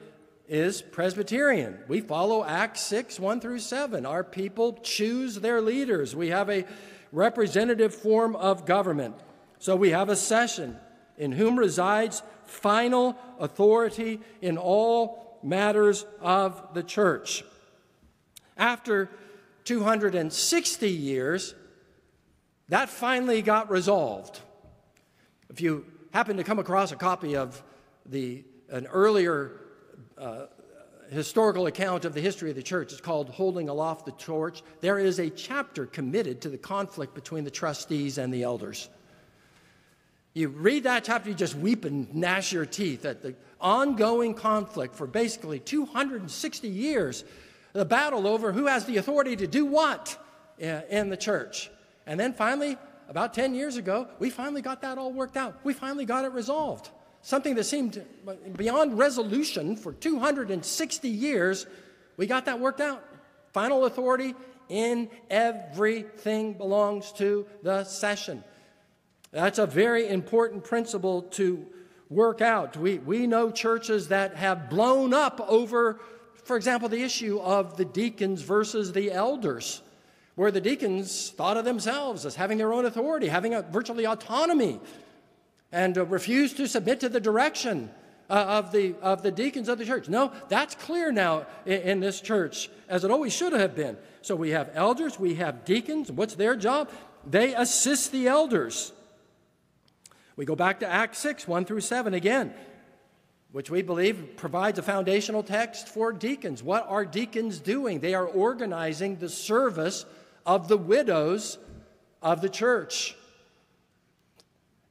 is 0.48 0.82
Presbyterian. 0.82 1.80
We 1.88 2.02
follow 2.02 2.44
Acts 2.44 2.82
6 2.82 3.20
1 3.20 3.40
through 3.40 3.60
7. 3.60 4.06
Our 4.06 4.24
people 4.24 4.74
choose 4.84 5.36
their 5.36 5.62
leaders. 5.62 6.16
We 6.16 6.30
have 6.30 6.50
a 6.50 6.66
representative 7.12 7.94
form 7.94 8.36
of 8.36 8.66
government. 8.66 9.16
So 9.60 9.76
we 9.76 9.92
have 9.92 10.10
a 10.10 10.16
session 10.16 10.78
in 11.18 11.32
whom 11.32 11.58
resides 11.58 12.22
final 12.44 13.18
authority 13.40 14.20
in 14.42 14.58
all 14.58 15.40
matters 15.44 16.06
of 16.22 16.74
the 16.74 16.84
church. 16.84 17.44
After 18.58 19.10
260 19.66 20.90
years, 20.90 21.56
that 22.70 22.90
finally 22.90 23.42
got 23.42 23.70
resolved. 23.72 24.40
If 25.50 25.62
you 25.62 25.86
happen 26.14 26.38
to 26.38 26.44
come 26.44 26.60
across 26.60 26.92
a 26.92 26.96
copy 26.96 27.36
of 27.36 27.62
the, 28.06 28.44
an 28.70 28.88
earlier 28.88 29.63
uh, 30.18 30.46
historical 31.10 31.68
account 31.68 32.06
of 32.06 32.14
the 32.14 32.22
history 32.22 32.50
of 32.50 32.56
the 32.56 32.64
church, 32.64 32.92
it's 32.92 33.02
called 33.02 33.30
Holding 33.30 33.70
Aloft 33.70 34.06
the 34.06 34.12
Torch, 34.14 34.64
there 34.82 35.00
is 35.00 35.20
a 35.20 35.30
chapter 35.30 35.86
committed 35.86 36.42
to 36.42 36.50
the 36.50 36.58
conflict 36.58 37.14
between 37.14 37.44
the 37.44 37.52
trustees 37.52 38.18
and 38.18 38.34
the 38.34 38.44
elders. 38.44 38.90
You 40.34 40.48
read 40.48 40.84
that 40.84 41.04
chapter, 41.04 41.30
you 41.30 41.36
just 41.36 41.56
weep 41.56 41.86
and 41.86 42.14
gnash 42.14 42.52
your 42.52 42.66
teeth 42.66 43.06
at 43.06 43.22
the 43.22 43.36
ongoing 43.62 44.34
conflict 44.34 44.96
for 44.96 45.06
basically 45.06 45.60
260 45.60 46.68
years, 46.68 47.24
the 47.74 47.86
battle 47.86 48.28
over 48.28 48.52
who 48.52 48.66
has 48.66 48.86
the 48.86 48.98
authority 48.98 49.36
to 49.36 49.48
do 49.48 49.66
what 49.66 50.18
in 50.58 51.10
the 51.10 51.18
church. 51.18 51.70
And 52.08 52.20
then 52.20 52.34
finally, 52.34 52.78
about 53.10 53.34
10 53.34 53.54
years 53.54 53.78
ago, 53.78 54.08
we 54.18 54.32
finally 54.32 54.62
got 54.62 54.82
that 54.82 54.98
all 54.98 55.14
worked 55.14 55.38
out. 55.38 55.60
We 55.64 55.74
finally 55.74 56.06
got 56.06 56.26
it 56.26 56.32
resolved. 56.32 56.90
Something 57.26 57.56
that 57.56 57.64
seemed 57.64 58.04
beyond 58.58 58.98
resolution 58.98 59.78
for 59.78 59.94
260 59.94 61.08
years, 61.08 61.66
we 62.18 62.28
got 62.28 62.46
that 62.46 62.60
worked 62.60 62.82
out. 62.82 63.02
Final 63.54 63.86
authority 63.86 64.36
in 64.68 65.10
everything 65.30 66.54
belongs 66.54 67.14
to 67.14 67.46
the 67.62 67.86
session. 67.86 68.44
That's 69.32 69.58
a 69.58 69.66
very 69.66 70.10
important 70.10 70.66
principle 70.66 71.22
to 71.22 71.66
work 72.10 72.42
out. 72.42 72.76
We, 72.76 72.98
we 72.98 73.26
know 73.26 73.52
churches 73.52 74.10
that 74.10 74.36
have 74.36 74.70
blown 74.70 75.14
up 75.14 75.40
over, 75.48 76.02
for 76.44 76.58
example, 76.58 76.90
the 76.90 77.04
issue 77.04 77.40
of 77.40 77.78
the 77.78 77.86
deacons 77.86 78.42
versus 78.42 78.92
the 78.92 79.14
elders, 79.14 79.82
where 80.36 80.52
the 80.52 80.60
deacons 80.60 81.30
thought 81.30 81.56
of 81.56 81.64
themselves 81.64 82.26
as 82.26 82.36
having 82.36 82.58
their 82.58 82.74
own 82.74 82.84
authority, 82.84 83.30
having 83.30 83.54
a, 83.54 83.62
virtually 83.62 84.06
autonomy, 84.06 84.82
and 85.74 85.98
uh, 85.98 86.06
to 86.06 86.68
submit 86.68 87.00
to 87.00 87.10
the 87.10 87.20
direction 87.20 87.90
uh, 88.30 88.34
of, 88.34 88.72
the, 88.72 88.96
of 89.02 89.24
the 89.24 89.32
deacons 89.32 89.68
of 89.68 89.80
the 89.80 89.86
church. 89.86 90.08
No, 90.08 90.32
that's 90.48 90.76
clear 90.76 91.12
now 91.12 91.48
in, 91.66 91.82
in 91.82 92.00
this 92.00 92.22
church, 92.22 92.70
as 92.88 93.04
it 93.04 93.12
always 93.12 93.34
should 93.34 93.54
have 93.54 93.76
been. 93.76 93.98
So 94.22 94.36
we 94.36 94.52
have 94.52 94.70
elders, 94.76 95.20
we 95.20 95.36
have 95.36 95.66
deacons. 95.66 96.12
What's 96.12 96.36
their 96.36 96.56
job? 96.56 96.90
They 97.26 97.56
assist 97.56 98.12
the 98.12 98.28
elders. 98.28 98.94
We 100.36 100.46
go 100.46 100.56
back 100.56 100.80
to 100.82 100.88
Acts 100.88 101.18
6, 101.20 101.48
1 101.48 101.66
through 101.66 101.82
7 101.82 102.14
again, 102.14 102.54
which 103.52 103.72
we 103.72 103.82
believe 103.82 104.36
provides 104.38 104.78
a 104.78 104.84
foundational 104.84 105.42
text 105.42 105.88
for 105.88 106.14
deacons. 106.14 106.62
What 106.62 106.86
are 106.88 107.04
deacons 107.04 107.60
doing? 107.60 108.00
They 108.00 108.14
are 108.14 108.28
organizing 108.28 109.18
the 109.18 109.30
service 109.30 110.06
of 110.46 110.68
the 110.68 110.78
widows 110.78 111.58
of 112.22 112.42
the 112.42 112.50
church. 112.50 113.16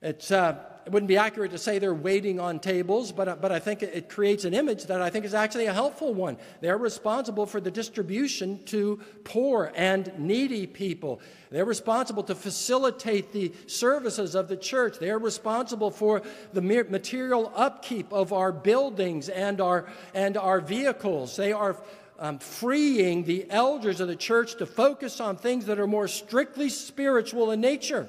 It's, 0.00 0.32
uh, 0.32 0.58
it 0.84 0.92
wouldn't 0.92 1.08
be 1.08 1.16
accurate 1.16 1.52
to 1.52 1.58
say 1.58 1.78
they're 1.78 1.94
waiting 1.94 2.40
on 2.40 2.58
tables, 2.58 3.12
but, 3.12 3.28
uh, 3.28 3.36
but 3.40 3.52
I 3.52 3.58
think 3.58 3.82
it 3.82 4.08
creates 4.08 4.44
an 4.44 4.54
image 4.54 4.84
that 4.86 5.00
I 5.00 5.10
think 5.10 5.24
is 5.24 5.34
actually 5.34 5.66
a 5.66 5.72
helpful 5.72 6.12
one. 6.12 6.36
They're 6.60 6.78
responsible 6.78 7.46
for 7.46 7.60
the 7.60 7.70
distribution 7.70 8.62
to 8.64 9.00
poor 9.24 9.72
and 9.76 10.12
needy 10.18 10.66
people. 10.66 11.20
They're 11.50 11.64
responsible 11.64 12.22
to 12.24 12.34
facilitate 12.34 13.32
the 13.32 13.52
services 13.66 14.34
of 14.34 14.48
the 14.48 14.56
church. 14.56 14.98
They're 14.98 15.18
responsible 15.18 15.90
for 15.90 16.22
the 16.52 16.62
material 16.62 17.52
upkeep 17.54 18.12
of 18.12 18.32
our 18.32 18.50
buildings 18.52 19.28
and 19.28 19.60
our, 19.60 19.86
and 20.14 20.36
our 20.36 20.60
vehicles. 20.60 21.36
They 21.36 21.52
are 21.52 21.76
um, 22.18 22.38
freeing 22.38 23.24
the 23.24 23.46
elders 23.50 24.00
of 24.00 24.08
the 24.08 24.16
church 24.16 24.56
to 24.56 24.66
focus 24.66 25.20
on 25.20 25.36
things 25.36 25.66
that 25.66 25.78
are 25.78 25.86
more 25.86 26.08
strictly 26.08 26.68
spiritual 26.68 27.50
in 27.50 27.60
nature. 27.60 28.08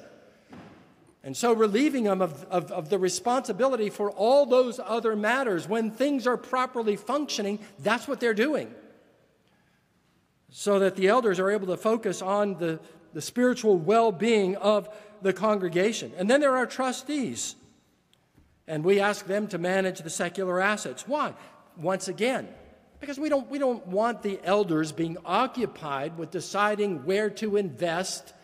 And 1.24 1.34
so 1.34 1.54
relieving 1.54 2.04
them 2.04 2.20
of, 2.20 2.44
of, 2.50 2.70
of, 2.70 2.90
the 2.90 2.98
responsibility 2.98 3.88
for 3.88 4.10
all 4.10 4.44
those 4.44 4.78
other 4.78 5.16
matters. 5.16 5.66
When 5.66 5.90
things 5.90 6.26
are 6.26 6.36
properly 6.36 6.96
functioning, 6.96 7.60
that's 7.78 8.06
what 8.06 8.20
they're 8.20 8.34
doing. 8.34 8.72
So 10.50 10.78
that 10.80 10.96
the 10.96 11.08
elders 11.08 11.40
are 11.40 11.50
able 11.50 11.68
to 11.68 11.78
focus 11.78 12.20
on 12.20 12.58
the, 12.58 12.78
the 13.14 13.22
spiritual 13.22 13.78
well 13.78 14.12
being 14.12 14.56
of 14.56 14.94
the 15.22 15.32
congregation. 15.32 16.12
And 16.18 16.28
then 16.28 16.42
there 16.42 16.58
are 16.58 16.66
trustees. 16.66 17.56
And 18.68 18.84
we 18.84 19.00
ask 19.00 19.26
them 19.26 19.46
to 19.48 19.56
manage 19.56 20.00
the 20.00 20.10
secular 20.10 20.60
assets. 20.60 21.08
Why? 21.08 21.32
Once 21.78 22.06
again, 22.06 22.48
because 23.00 23.18
we 23.18 23.30
don't, 23.30 23.48
we 23.48 23.58
don't 23.58 23.86
want 23.86 24.22
the 24.22 24.40
elders 24.44 24.92
being 24.92 25.16
occupied 25.24 26.18
with 26.18 26.30
deciding 26.30 27.06
where 27.06 27.30
to 27.30 27.56
invest 27.56 28.34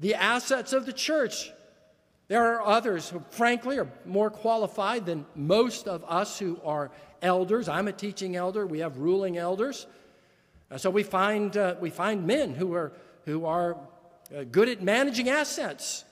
the 0.00 0.16
assets 0.16 0.72
of 0.72 0.84
the 0.84 0.92
church. 0.92 1.52
There 2.28 2.54
are 2.54 2.62
others 2.62 3.08
who, 3.08 3.22
frankly, 3.30 3.78
are 3.78 3.88
more 4.04 4.30
qualified 4.30 5.06
than 5.06 5.24
most 5.34 5.88
of 5.88 6.04
us 6.06 6.38
who 6.38 6.60
are 6.62 6.90
elders. 7.22 7.68
I'm 7.68 7.88
a 7.88 7.92
teaching 7.92 8.36
elder, 8.36 8.66
we 8.66 8.80
have 8.80 8.98
ruling 8.98 9.38
elders. 9.38 9.86
Uh, 10.70 10.76
so 10.76 10.90
we 10.90 11.02
find, 11.02 11.56
uh, 11.56 11.76
we 11.80 11.88
find 11.88 12.26
men 12.26 12.54
who 12.54 12.74
are, 12.74 12.92
who 13.24 13.46
are 13.46 13.78
uh, 14.36 14.44
good 14.52 14.68
at 14.68 14.82
managing 14.82 15.30
assets, 15.30 16.04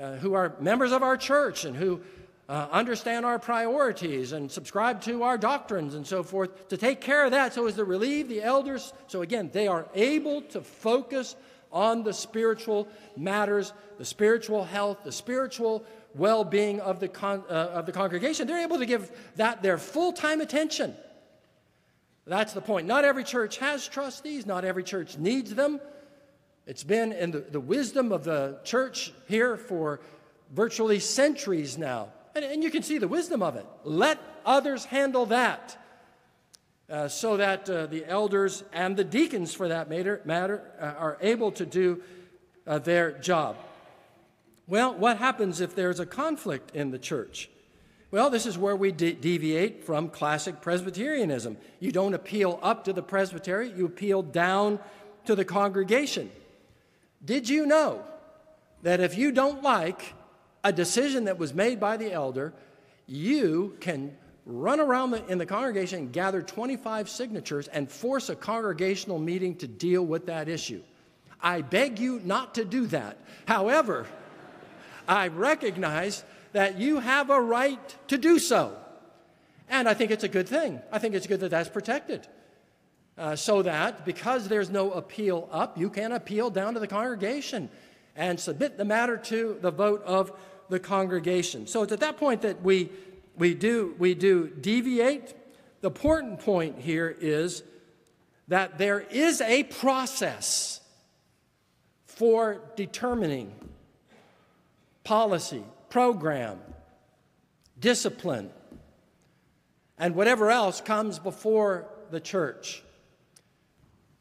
uh, 0.00 0.14
who 0.16 0.34
are 0.34 0.54
members 0.60 0.92
of 0.92 1.02
our 1.02 1.16
church, 1.16 1.64
and 1.64 1.74
who 1.74 2.00
uh, 2.48 2.68
understand 2.70 3.26
our 3.26 3.40
priorities 3.40 4.30
and 4.30 4.50
subscribe 4.50 5.02
to 5.02 5.24
our 5.24 5.36
doctrines 5.36 5.96
and 5.96 6.06
so 6.06 6.22
forth, 6.22 6.68
to 6.68 6.76
take 6.76 7.00
care 7.00 7.24
of 7.24 7.32
that 7.32 7.52
so 7.52 7.66
as 7.66 7.74
to 7.74 7.84
relieve 7.84 8.28
the 8.28 8.40
elders. 8.40 8.92
So 9.08 9.22
again, 9.22 9.50
they 9.52 9.66
are 9.66 9.88
able 9.96 10.42
to 10.42 10.60
focus 10.60 11.34
on 11.72 12.02
the 12.02 12.12
spiritual 12.12 12.88
matters, 13.16 13.72
the 13.98 14.04
spiritual 14.04 14.64
health, 14.64 14.98
the 15.04 15.12
spiritual 15.12 15.84
well 16.14 16.44
being 16.44 16.80
of, 16.80 17.00
the 17.00 17.08
con- 17.08 17.44
uh, 17.48 17.52
of 17.52 17.86
the 17.86 17.92
congregation. 17.92 18.46
They're 18.46 18.62
able 18.62 18.78
to 18.78 18.86
give 18.86 19.10
that 19.36 19.62
their 19.62 19.78
full 19.78 20.12
time 20.12 20.40
attention. 20.40 20.94
That's 22.26 22.52
the 22.52 22.60
point. 22.60 22.86
Not 22.86 23.04
every 23.04 23.24
church 23.24 23.58
has 23.58 23.88
trustees, 23.88 24.44
not 24.44 24.64
every 24.64 24.84
church 24.84 25.16
needs 25.16 25.54
them. 25.54 25.80
It's 26.66 26.84
been 26.84 27.12
in 27.12 27.30
the, 27.30 27.40
the 27.40 27.60
wisdom 27.60 28.12
of 28.12 28.24
the 28.24 28.58
church 28.64 29.12
here 29.26 29.56
for 29.56 30.00
virtually 30.54 30.98
centuries 30.98 31.78
now. 31.78 32.08
And, 32.34 32.44
and 32.44 32.62
you 32.62 32.70
can 32.70 32.82
see 32.82 32.98
the 32.98 33.08
wisdom 33.08 33.42
of 33.42 33.56
it. 33.56 33.64
Let 33.84 34.18
others 34.44 34.84
handle 34.84 35.26
that 35.26 35.78
uh, 36.90 37.08
so 37.08 37.36
that 37.36 37.68
uh, 37.68 37.86
the 37.86 38.04
elders 38.06 38.64
and 38.72 38.96
the 38.96 39.04
deacons, 39.04 39.54
for 39.54 39.68
that 39.68 39.90
matter, 39.90 40.20
matter 40.24 40.62
uh, 40.80 40.84
are 40.98 41.18
able 41.20 41.52
to 41.52 41.66
do 41.66 42.02
uh, 42.66 42.78
their 42.78 43.12
job. 43.12 43.56
Well, 44.66 44.94
what 44.94 45.18
happens 45.18 45.60
if 45.60 45.74
there's 45.74 46.00
a 46.00 46.06
conflict 46.06 46.74
in 46.74 46.90
the 46.90 46.98
church? 46.98 47.50
Well, 48.10 48.30
this 48.30 48.46
is 48.46 48.56
where 48.56 48.76
we 48.76 48.90
de- 48.90 49.12
deviate 49.12 49.84
from 49.84 50.08
classic 50.08 50.62
Presbyterianism. 50.62 51.58
You 51.78 51.92
don't 51.92 52.14
appeal 52.14 52.58
up 52.62 52.84
to 52.84 52.92
the 52.92 53.02
presbytery, 53.02 53.70
you 53.70 53.84
appeal 53.84 54.22
down 54.22 54.78
to 55.26 55.34
the 55.34 55.44
congregation. 55.44 56.30
Did 57.22 57.48
you 57.48 57.66
know 57.66 58.02
that 58.82 59.00
if 59.00 59.18
you 59.18 59.30
don't 59.32 59.62
like 59.62 60.14
a 60.64 60.72
decision 60.72 61.24
that 61.24 61.38
was 61.38 61.52
made 61.52 61.80
by 61.80 61.98
the 61.98 62.12
elder, 62.12 62.54
you 63.06 63.76
can 63.80 64.16
run 64.48 64.80
around 64.80 65.10
the, 65.10 65.24
in 65.26 65.36
the 65.36 65.46
congregation 65.46 65.98
and 65.98 66.12
gather 66.12 66.40
25 66.40 67.08
signatures 67.10 67.68
and 67.68 67.88
force 67.88 68.30
a 68.30 68.34
congregational 68.34 69.18
meeting 69.18 69.54
to 69.56 69.68
deal 69.68 70.04
with 70.04 70.26
that 70.26 70.48
issue. 70.48 70.82
I 71.40 71.60
beg 71.60 71.98
you 71.98 72.20
not 72.24 72.54
to 72.54 72.64
do 72.64 72.86
that. 72.86 73.18
However, 73.46 74.06
I 75.06 75.28
recognize 75.28 76.24
that 76.52 76.78
you 76.78 76.98
have 76.98 77.28
a 77.28 77.40
right 77.40 78.08
to 78.08 78.16
do 78.16 78.38
so. 78.38 78.74
And 79.68 79.86
I 79.86 79.92
think 79.92 80.10
it's 80.10 80.24
a 80.24 80.28
good 80.28 80.48
thing. 80.48 80.80
I 80.90 80.98
think 80.98 81.14
it's 81.14 81.26
good 81.26 81.40
that 81.40 81.50
that's 81.50 81.68
protected. 81.68 82.26
Uh, 83.18 83.36
so 83.36 83.62
that 83.62 84.06
because 84.06 84.48
there's 84.48 84.70
no 84.70 84.92
appeal 84.92 85.46
up, 85.52 85.76
you 85.76 85.90
can 85.90 86.12
appeal 86.12 86.48
down 86.48 86.72
to 86.72 86.80
the 86.80 86.86
congregation 86.86 87.68
and 88.16 88.40
submit 88.40 88.78
the 88.78 88.84
matter 88.84 89.16
to 89.16 89.58
the 89.60 89.70
vote 89.70 90.02
of 90.04 90.32
the 90.70 90.80
congregation. 90.80 91.66
So 91.66 91.82
it's 91.82 91.92
at 91.92 92.00
that 92.00 92.16
point 92.16 92.42
that 92.42 92.62
we 92.62 92.90
we 93.38 93.54
do, 93.54 93.94
we 93.98 94.14
do 94.14 94.48
deviate. 94.48 95.34
The 95.80 95.88
important 95.88 96.40
point 96.40 96.78
here 96.78 97.14
is 97.20 97.62
that 98.48 98.78
there 98.78 99.00
is 99.00 99.40
a 99.40 99.62
process 99.64 100.80
for 102.06 102.60
determining 102.74 103.54
policy, 105.04 105.62
program, 105.88 106.58
discipline, 107.78 108.50
and 109.98 110.14
whatever 110.14 110.50
else 110.50 110.80
comes 110.80 111.18
before 111.18 111.88
the 112.10 112.20
church. 112.20 112.82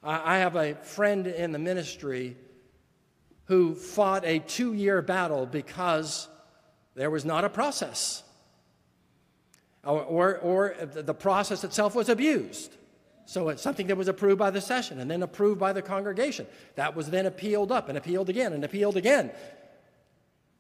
I 0.04 0.38
have 0.38 0.56
a 0.56 0.76
friend 0.76 1.28
in 1.28 1.52
the 1.52 1.60
ministry 1.60 2.38
who 3.46 3.76
fought 3.76 4.26
a 4.26 4.40
two 4.40 4.74
year 4.74 5.02
battle 5.02 5.46
because 5.46 6.28
there 6.96 7.10
was 7.10 7.26
not 7.26 7.44
a 7.44 7.50
process, 7.50 8.24
or, 9.88 10.04
or, 10.04 10.38
or, 10.38 10.76
the 10.86 11.14
process 11.14 11.64
itself 11.64 11.96
was 11.96 12.10
abused. 12.10 12.76
So 13.26 13.50
it's 13.50 13.62
something 13.62 13.88
that 13.88 13.98
was 13.98 14.08
approved 14.08 14.40
by 14.40 14.52
the 14.52 14.62
session 14.62 15.00
and 15.00 15.10
then 15.10 15.24
approved 15.24 15.60
by 15.60 15.74
the 15.74 15.82
congregation. 15.82 16.48
That 16.76 16.96
was 16.96 17.10
then 17.10 17.26
appealed 17.26 17.72
up 17.72 17.90
and 17.90 17.98
appealed 17.98 18.30
again 18.30 18.54
and 18.54 18.64
appealed 18.64 18.98
again. 18.98 19.32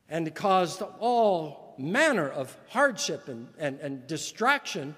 And 0.10 0.34
caused 0.34 0.82
all 1.00 1.76
manner 1.78 2.30
of 2.30 2.56
hardship 2.70 3.28
and, 3.28 3.48
and, 3.58 3.80
and 3.80 4.08
distraction 4.08 4.96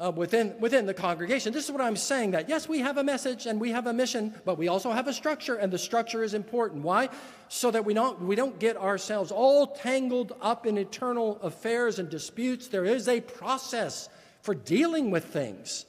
uh, 0.00 0.10
within, 0.10 0.54
within 0.58 0.86
the 0.86 0.94
congregation. 0.94 1.52
This 1.52 1.66
is 1.66 1.70
what 1.70 1.80
I'm 1.80 1.96
saying 1.96 2.30
that 2.30 2.48
yes, 2.48 2.68
we 2.68 2.80
have 2.80 2.96
a 2.96 3.04
message 3.04 3.46
and 3.46 3.60
we 3.60 3.70
have 3.70 3.86
a 3.86 3.92
mission, 3.92 4.34
but 4.44 4.56
we 4.56 4.68
also 4.68 4.90
have 4.90 5.06
a 5.06 5.12
structure, 5.12 5.56
and 5.56 5.72
the 5.72 5.78
structure 5.78 6.22
is 6.22 6.34
important. 6.34 6.82
Why? 6.82 7.10
So 7.48 7.70
that 7.70 7.84
we 7.84 7.94
don't, 7.94 8.20
we 8.22 8.34
don't 8.34 8.58
get 8.58 8.76
ourselves 8.76 9.30
all 9.30 9.66
tangled 9.66 10.32
up 10.40 10.66
in 10.66 10.78
eternal 10.78 11.38
affairs 11.42 11.98
and 11.98 12.08
disputes. 12.08 12.68
There 12.68 12.84
is 12.84 13.08
a 13.08 13.20
process 13.20 14.08
for 14.42 14.54
dealing 14.54 15.10
with 15.10 15.26
things. 15.26 15.84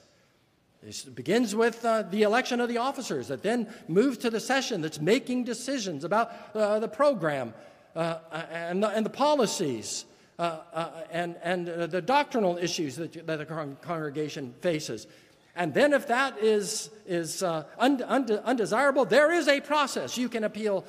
It 0.83 1.15
begins 1.15 1.55
with 1.55 1.85
uh, 1.85 2.03
the 2.03 2.23
election 2.23 2.59
of 2.59 2.67
the 2.67 2.79
officers 2.79 3.27
that 3.27 3.43
then 3.43 3.67
moves 3.87 4.17
to 4.19 4.31
the 4.31 4.39
session 4.39 4.81
that's 4.81 4.99
making 4.99 5.43
decisions 5.43 6.03
about 6.03 6.33
uh, 6.55 6.79
the 6.79 6.87
program 6.87 7.53
uh, 7.95 8.17
and, 8.51 8.81
the, 8.81 8.89
and 8.89 9.05
the 9.05 9.11
policies 9.11 10.05
and, 10.39 11.35
and 11.43 11.69
uh, 11.69 11.87
the 11.87 12.01
doctrinal 12.01 12.57
issues 12.57 12.95
that, 12.95 13.25
that 13.27 13.37
the 13.37 13.45
con- 13.45 13.77
congregation 13.81 14.53
faces. 14.61 15.07
And 15.55 15.73
then, 15.73 15.93
if 15.93 16.07
that 16.07 16.39
is, 16.39 16.89
is 17.05 17.43
uh, 17.43 17.65
und- 17.77 18.01
und- 18.01 18.31
undesirable, 18.31 19.05
there 19.05 19.31
is 19.31 19.47
a 19.47 19.59
process. 19.59 20.17
You 20.17 20.29
can 20.29 20.43
appeal 20.43 20.85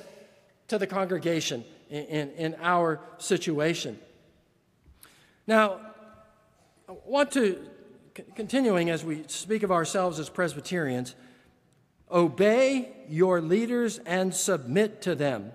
to 0.69 0.77
the 0.77 0.87
congregation 0.87 1.65
in, 1.89 2.05
in, 2.05 2.31
in 2.31 2.55
our 2.61 3.01
situation. 3.17 3.99
Now, 5.45 5.79
I 6.87 6.95
want 7.05 7.31
to, 7.33 7.59
continuing 8.35 8.89
as 8.89 9.03
we 9.03 9.23
speak 9.27 9.63
of 9.63 9.71
ourselves 9.71 10.19
as 10.19 10.29
Presbyterians, 10.29 11.15
obey 12.09 12.93
your 13.09 13.41
leaders 13.41 13.99
and 14.05 14.33
submit 14.33 15.01
to 15.01 15.15
them. 15.15 15.51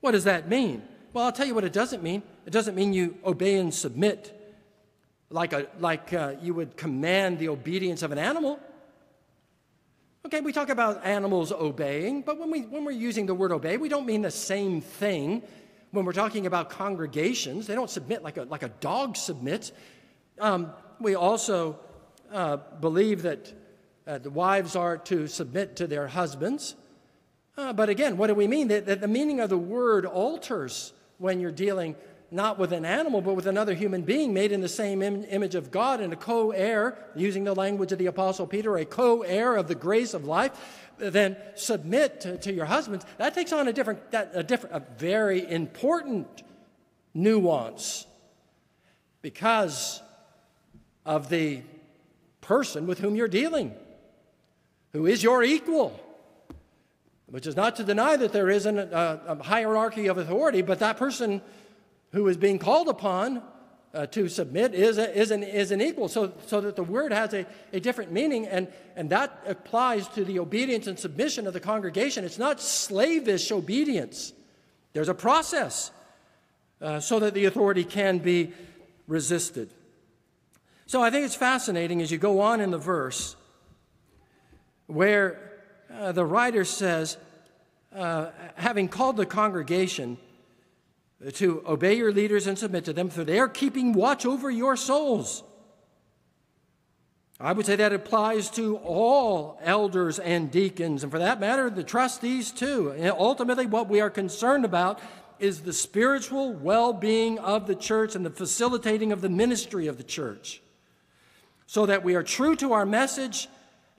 What 0.00 0.12
does 0.12 0.24
that 0.24 0.48
mean? 0.48 0.82
Well, 1.12 1.24
I'll 1.24 1.32
tell 1.32 1.46
you 1.46 1.56
what 1.56 1.64
it 1.64 1.72
doesn't 1.72 2.04
mean. 2.04 2.22
It 2.46 2.50
doesn't 2.50 2.76
mean 2.76 2.92
you 2.92 3.18
obey 3.24 3.56
and 3.56 3.74
submit 3.74 4.36
like, 5.28 5.52
a, 5.52 5.66
like 5.80 6.12
uh, 6.12 6.34
you 6.40 6.54
would 6.54 6.76
command 6.76 7.40
the 7.40 7.48
obedience 7.48 8.02
of 8.02 8.12
an 8.12 8.18
animal. 8.18 8.60
Okay, 10.24 10.40
we 10.40 10.52
talk 10.52 10.68
about 10.68 11.04
animals 11.04 11.50
obeying, 11.50 12.22
but 12.22 12.38
when, 12.38 12.48
we, 12.50 12.60
when 12.60 12.84
we're 12.84 12.92
using 12.92 13.26
the 13.26 13.34
word 13.34 13.50
obey, 13.50 13.76
we 13.76 13.88
don't 13.88 14.06
mean 14.06 14.22
the 14.22 14.30
same 14.30 14.80
thing 14.80 15.42
when 15.90 16.04
we're 16.04 16.12
talking 16.12 16.46
about 16.46 16.70
congregations. 16.70 17.66
They 17.66 17.74
don't 17.74 17.90
submit 17.90 18.22
like 18.22 18.36
a, 18.36 18.42
like 18.44 18.62
a 18.62 18.68
dog 18.68 19.16
submits. 19.16 19.72
Um, 20.38 20.72
we 21.00 21.16
also 21.16 21.80
uh, 22.32 22.58
believe 22.80 23.22
that 23.22 23.52
uh, 24.06 24.18
the 24.18 24.30
wives 24.30 24.76
are 24.76 24.96
to 24.98 25.26
submit 25.26 25.74
to 25.76 25.88
their 25.88 26.06
husbands. 26.06 26.76
Uh, 27.56 27.72
but 27.72 27.88
again, 27.88 28.16
what 28.16 28.28
do 28.28 28.34
we 28.34 28.46
mean? 28.46 28.68
That, 28.68 28.86
that 28.86 29.00
the 29.00 29.08
meaning 29.08 29.40
of 29.40 29.48
the 29.50 29.58
word 29.58 30.06
alters 30.06 30.92
when 31.20 31.38
you're 31.38 31.52
dealing 31.52 31.94
not 32.30 32.58
with 32.58 32.72
an 32.72 32.84
animal, 32.84 33.20
but 33.20 33.34
with 33.34 33.46
another 33.46 33.74
human 33.74 34.02
being 34.02 34.32
made 34.32 34.52
in 34.52 34.60
the 34.60 34.68
same 34.68 35.02
Im- 35.02 35.24
image 35.24 35.54
of 35.54 35.70
God 35.70 36.00
and 36.00 36.12
a 36.12 36.16
co 36.16 36.50
heir, 36.50 36.96
using 37.14 37.44
the 37.44 37.54
language 37.54 37.92
of 37.92 37.98
the 37.98 38.06
Apostle 38.06 38.46
Peter, 38.46 38.76
a 38.76 38.84
co 38.84 39.22
heir 39.22 39.56
of 39.56 39.68
the 39.68 39.74
grace 39.74 40.14
of 40.14 40.24
life, 40.24 40.52
then 40.98 41.36
submit 41.56 42.20
to, 42.22 42.38
to 42.38 42.52
your 42.52 42.66
husbands. 42.66 43.04
That 43.18 43.34
takes 43.34 43.52
on 43.52 43.68
a 43.68 43.72
different, 43.72 44.10
that, 44.12 44.30
a 44.32 44.42
different, 44.42 44.76
a 44.76 44.80
very 44.98 45.48
important 45.50 46.42
nuance 47.14 48.06
because 49.22 50.00
of 51.04 51.28
the 51.28 51.62
person 52.40 52.86
with 52.86 53.00
whom 53.00 53.16
you're 53.16 53.28
dealing, 53.28 53.74
who 54.92 55.06
is 55.06 55.22
your 55.22 55.42
equal 55.42 55.98
which 57.30 57.46
is 57.46 57.56
not 57.56 57.76
to 57.76 57.84
deny 57.84 58.16
that 58.16 58.32
there 58.32 58.50
is 58.50 58.66
an, 58.66 58.78
a, 58.78 59.20
a 59.26 59.42
hierarchy 59.42 60.08
of 60.08 60.18
authority, 60.18 60.62
but 60.62 60.80
that 60.80 60.96
person 60.96 61.40
who 62.12 62.26
is 62.28 62.36
being 62.36 62.58
called 62.58 62.88
upon 62.88 63.42
uh, 63.94 64.06
to 64.06 64.28
submit 64.28 64.74
is, 64.74 64.98
a, 64.98 65.16
is, 65.16 65.30
an, 65.30 65.42
is 65.42 65.70
an 65.70 65.80
equal, 65.80 66.08
so, 66.08 66.32
so 66.46 66.60
that 66.60 66.76
the 66.76 66.82
word 66.82 67.12
has 67.12 67.32
a, 67.34 67.46
a 67.72 67.80
different 67.80 68.12
meaning, 68.12 68.46
and, 68.46 68.68
and 68.96 69.10
that 69.10 69.42
applies 69.46 70.06
to 70.08 70.24
the 70.24 70.38
obedience 70.38 70.86
and 70.86 70.98
submission 70.98 71.46
of 71.46 71.52
the 71.52 71.60
congregation. 71.60 72.24
It's 72.24 72.38
not 72.38 72.60
slavish 72.60 73.50
obedience, 73.50 74.32
there's 74.92 75.08
a 75.08 75.14
process 75.14 75.90
uh, 76.80 76.98
so 76.98 77.20
that 77.20 77.34
the 77.34 77.44
authority 77.44 77.84
can 77.84 78.18
be 78.18 78.52
resisted. 79.06 79.70
So 80.86 81.00
I 81.00 81.10
think 81.10 81.24
it's 81.24 81.36
fascinating 81.36 82.02
as 82.02 82.10
you 82.10 82.18
go 82.18 82.40
on 82.40 82.60
in 82.60 82.72
the 82.72 82.78
verse 82.78 83.36
where 84.86 85.49
uh, 85.92 86.12
the 86.12 86.24
writer 86.24 86.64
says, 86.64 87.16
uh, 87.94 88.30
having 88.54 88.88
called 88.88 89.16
the 89.16 89.26
congregation 89.26 90.18
to 91.34 91.62
obey 91.66 91.94
your 91.94 92.12
leaders 92.12 92.46
and 92.46 92.58
submit 92.58 92.84
to 92.84 92.92
them, 92.92 93.10
for 93.10 93.24
they 93.24 93.38
are 93.38 93.48
keeping 93.48 93.92
watch 93.92 94.24
over 94.24 94.50
your 94.50 94.76
souls. 94.76 95.42
I 97.38 97.52
would 97.52 97.66
say 97.66 97.76
that 97.76 97.92
applies 97.92 98.50
to 98.50 98.76
all 98.76 99.58
elders 99.62 100.18
and 100.18 100.50
deacons, 100.50 101.02
and 101.02 101.10
for 101.10 101.18
that 101.18 101.40
matter, 101.40 101.70
the 101.70 101.82
trustees 101.82 102.50
too. 102.50 102.92
And 102.92 103.10
ultimately, 103.18 103.66
what 103.66 103.88
we 103.88 104.00
are 104.00 104.10
concerned 104.10 104.64
about 104.64 105.00
is 105.38 105.62
the 105.62 105.72
spiritual 105.72 106.52
well 106.52 106.92
being 106.92 107.38
of 107.38 107.66
the 107.66 107.74
church 107.74 108.14
and 108.14 108.26
the 108.26 108.30
facilitating 108.30 109.10
of 109.10 109.22
the 109.22 109.30
ministry 109.30 109.86
of 109.86 109.96
the 109.96 110.04
church, 110.04 110.60
so 111.66 111.86
that 111.86 112.04
we 112.04 112.14
are 112.14 112.22
true 112.22 112.54
to 112.56 112.74
our 112.74 112.84
message 112.84 113.48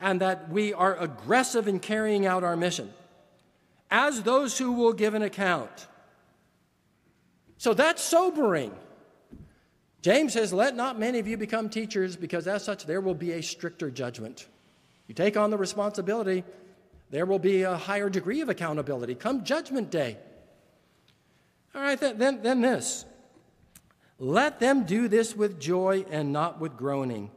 and 0.02 0.20
that 0.22 0.50
we 0.50 0.74
are 0.74 0.98
aggressive 0.98 1.68
in 1.68 1.80
carrying 1.80 2.26
out 2.26 2.44
our 2.44 2.58
mission 2.58 2.92
as 3.92 4.24
those 4.24 4.58
who 4.58 4.72
will 4.72 4.94
give 4.94 5.14
an 5.14 5.22
account. 5.22 5.88
So 7.58 7.74
that's 7.74 8.02
sobering. 8.02 8.74
James 10.02 10.34
says, 10.34 10.52
Let 10.52 10.76
not 10.76 10.98
many 10.98 11.20
of 11.20 11.28
you 11.28 11.38
become 11.38 11.70
teachers, 11.70 12.16
because 12.16 12.48
as 12.48 12.64
such 12.64 12.86
there 12.86 13.02
will 13.02 13.14
be 13.14 13.34
a 13.34 13.44
stricter 13.44 13.92
judgment. 13.92 14.48
You 15.08 15.14
take 15.14 15.38
on 15.38 15.52
the 15.52 15.58
responsibility, 15.58 16.44
there 17.12 17.26
will 17.26 17.40
be 17.40 17.64
a 17.64 17.76
higher 17.76 18.10
degree 18.10 18.42
of 18.42 18.50
accountability 18.50 19.14
come 19.14 19.44
judgment 19.44 19.92
day. 19.92 20.18
All 21.76 21.82
right, 21.82 22.00
then, 22.00 22.18
then, 22.18 22.42
then 22.42 22.62
this. 22.62 23.06
Let 24.18 24.60
them 24.60 24.86
do 24.86 25.08
this 25.08 25.36
with 25.36 25.60
joy 25.60 26.06
and 26.10 26.32
not 26.32 26.60
with 26.60 26.78
groaning, 26.78 27.32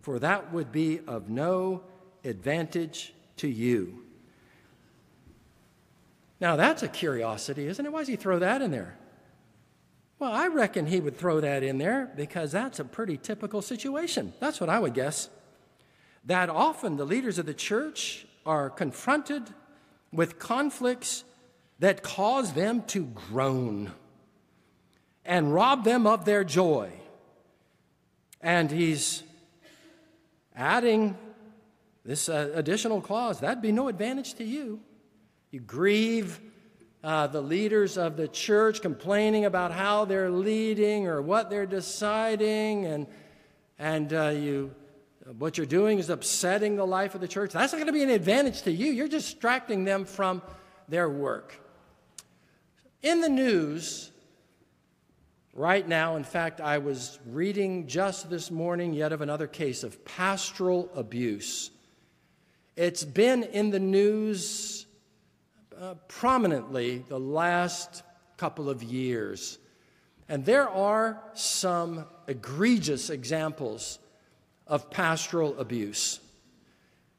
for 0.00 0.18
that 0.20 0.52
would 0.52 0.72
be 0.72 1.00
of 1.06 1.28
no 1.28 1.82
advantage 2.24 3.14
to 3.38 3.48
you. 3.48 4.04
Now, 6.40 6.56
that's 6.56 6.82
a 6.82 6.88
curiosity, 6.88 7.66
isn't 7.66 7.84
it? 7.84 7.92
Why 7.92 8.00
does 8.00 8.08
he 8.08 8.16
throw 8.16 8.38
that 8.38 8.62
in 8.62 8.70
there? 8.70 8.96
Well, 10.18 10.32
I 10.32 10.48
reckon 10.48 10.86
he 10.86 11.00
would 11.00 11.16
throw 11.16 11.40
that 11.40 11.62
in 11.62 11.78
there 11.78 12.10
because 12.16 12.52
that's 12.52 12.80
a 12.80 12.84
pretty 12.84 13.16
typical 13.16 13.62
situation. 13.62 14.32
That's 14.40 14.60
what 14.60 14.68
I 14.68 14.78
would 14.78 14.94
guess. 14.94 15.28
That 16.24 16.50
often 16.50 16.96
the 16.96 17.06
leaders 17.06 17.38
of 17.38 17.46
the 17.46 17.54
church 17.54 18.26
are 18.44 18.68
confronted 18.68 19.42
with 20.12 20.38
conflicts 20.38 21.24
that 21.78 22.02
cause 22.02 22.52
them 22.54 22.82
to 22.88 23.04
groan 23.04 23.92
and 25.24 25.52
rob 25.54 25.84
them 25.84 26.06
of 26.06 26.24
their 26.24 26.42
joy. 26.42 26.90
And 28.40 28.70
he's 28.70 29.22
adding 30.56 31.16
this 32.08 32.30
uh, 32.30 32.50
additional 32.54 33.02
clause 33.02 33.40
that'd 33.40 33.60
be 33.60 33.70
no 33.70 33.88
advantage 33.88 34.32
to 34.32 34.42
you. 34.42 34.80
You 35.50 35.60
grieve 35.60 36.40
uh, 37.04 37.26
the 37.26 37.42
leaders 37.42 37.98
of 37.98 38.16
the 38.16 38.26
church 38.26 38.80
complaining 38.80 39.44
about 39.44 39.72
how 39.72 40.06
they're 40.06 40.30
leading 40.30 41.06
or 41.06 41.20
what 41.20 41.50
they're 41.50 41.66
deciding, 41.66 42.86
and, 42.86 43.06
and 43.78 44.14
uh, 44.14 44.28
you, 44.28 44.74
what 45.36 45.58
you're 45.58 45.66
doing 45.66 45.98
is 45.98 46.08
upsetting 46.08 46.76
the 46.76 46.86
life 46.86 47.14
of 47.14 47.20
the 47.20 47.28
church. 47.28 47.52
That's 47.52 47.74
not 47.74 47.78
going 47.78 47.88
to 47.88 47.92
be 47.92 48.04
an 48.04 48.08
advantage 48.08 48.62
to 48.62 48.72
you. 48.72 48.90
You're 48.90 49.06
distracting 49.06 49.84
them 49.84 50.06
from 50.06 50.40
their 50.88 51.10
work. 51.10 51.60
In 53.02 53.20
the 53.20 53.28
news, 53.28 54.12
right 55.52 55.86
now, 55.86 56.16
in 56.16 56.24
fact, 56.24 56.62
I 56.62 56.78
was 56.78 57.18
reading 57.26 57.86
just 57.86 58.30
this 58.30 58.50
morning 58.50 58.94
yet 58.94 59.12
of 59.12 59.20
another 59.20 59.46
case 59.46 59.84
of 59.84 60.02
pastoral 60.06 60.88
abuse. 60.94 61.70
It's 62.78 63.02
been 63.02 63.42
in 63.42 63.70
the 63.70 63.80
news 63.80 64.86
uh, 65.76 65.94
prominently 66.06 66.98
the 67.08 67.18
last 67.18 68.04
couple 68.36 68.70
of 68.70 68.84
years. 68.84 69.58
And 70.28 70.44
there 70.44 70.68
are 70.68 71.20
some 71.34 72.06
egregious 72.28 73.10
examples 73.10 73.98
of 74.68 74.92
pastoral 74.92 75.58
abuse. 75.58 76.20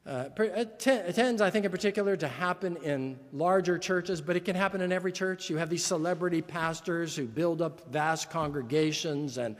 Uh, 0.06 0.30
it, 0.38 0.78
t- 0.78 0.92
it 0.92 1.14
tends, 1.14 1.42
I 1.42 1.50
think, 1.50 1.66
in 1.66 1.70
particular, 1.70 2.16
to 2.16 2.26
happen 2.26 2.78
in 2.78 3.18
larger 3.30 3.76
churches, 3.76 4.22
but 4.22 4.36
it 4.36 4.46
can 4.46 4.56
happen 4.56 4.80
in 4.80 4.92
every 4.92 5.12
church. 5.12 5.50
You 5.50 5.58
have 5.58 5.68
these 5.68 5.84
celebrity 5.84 6.40
pastors 6.40 7.14
who 7.14 7.26
build 7.26 7.60
up 7.60 7.92
vast 7.92 8.30
congregations, 8.30 9.36
and 9.36 9.56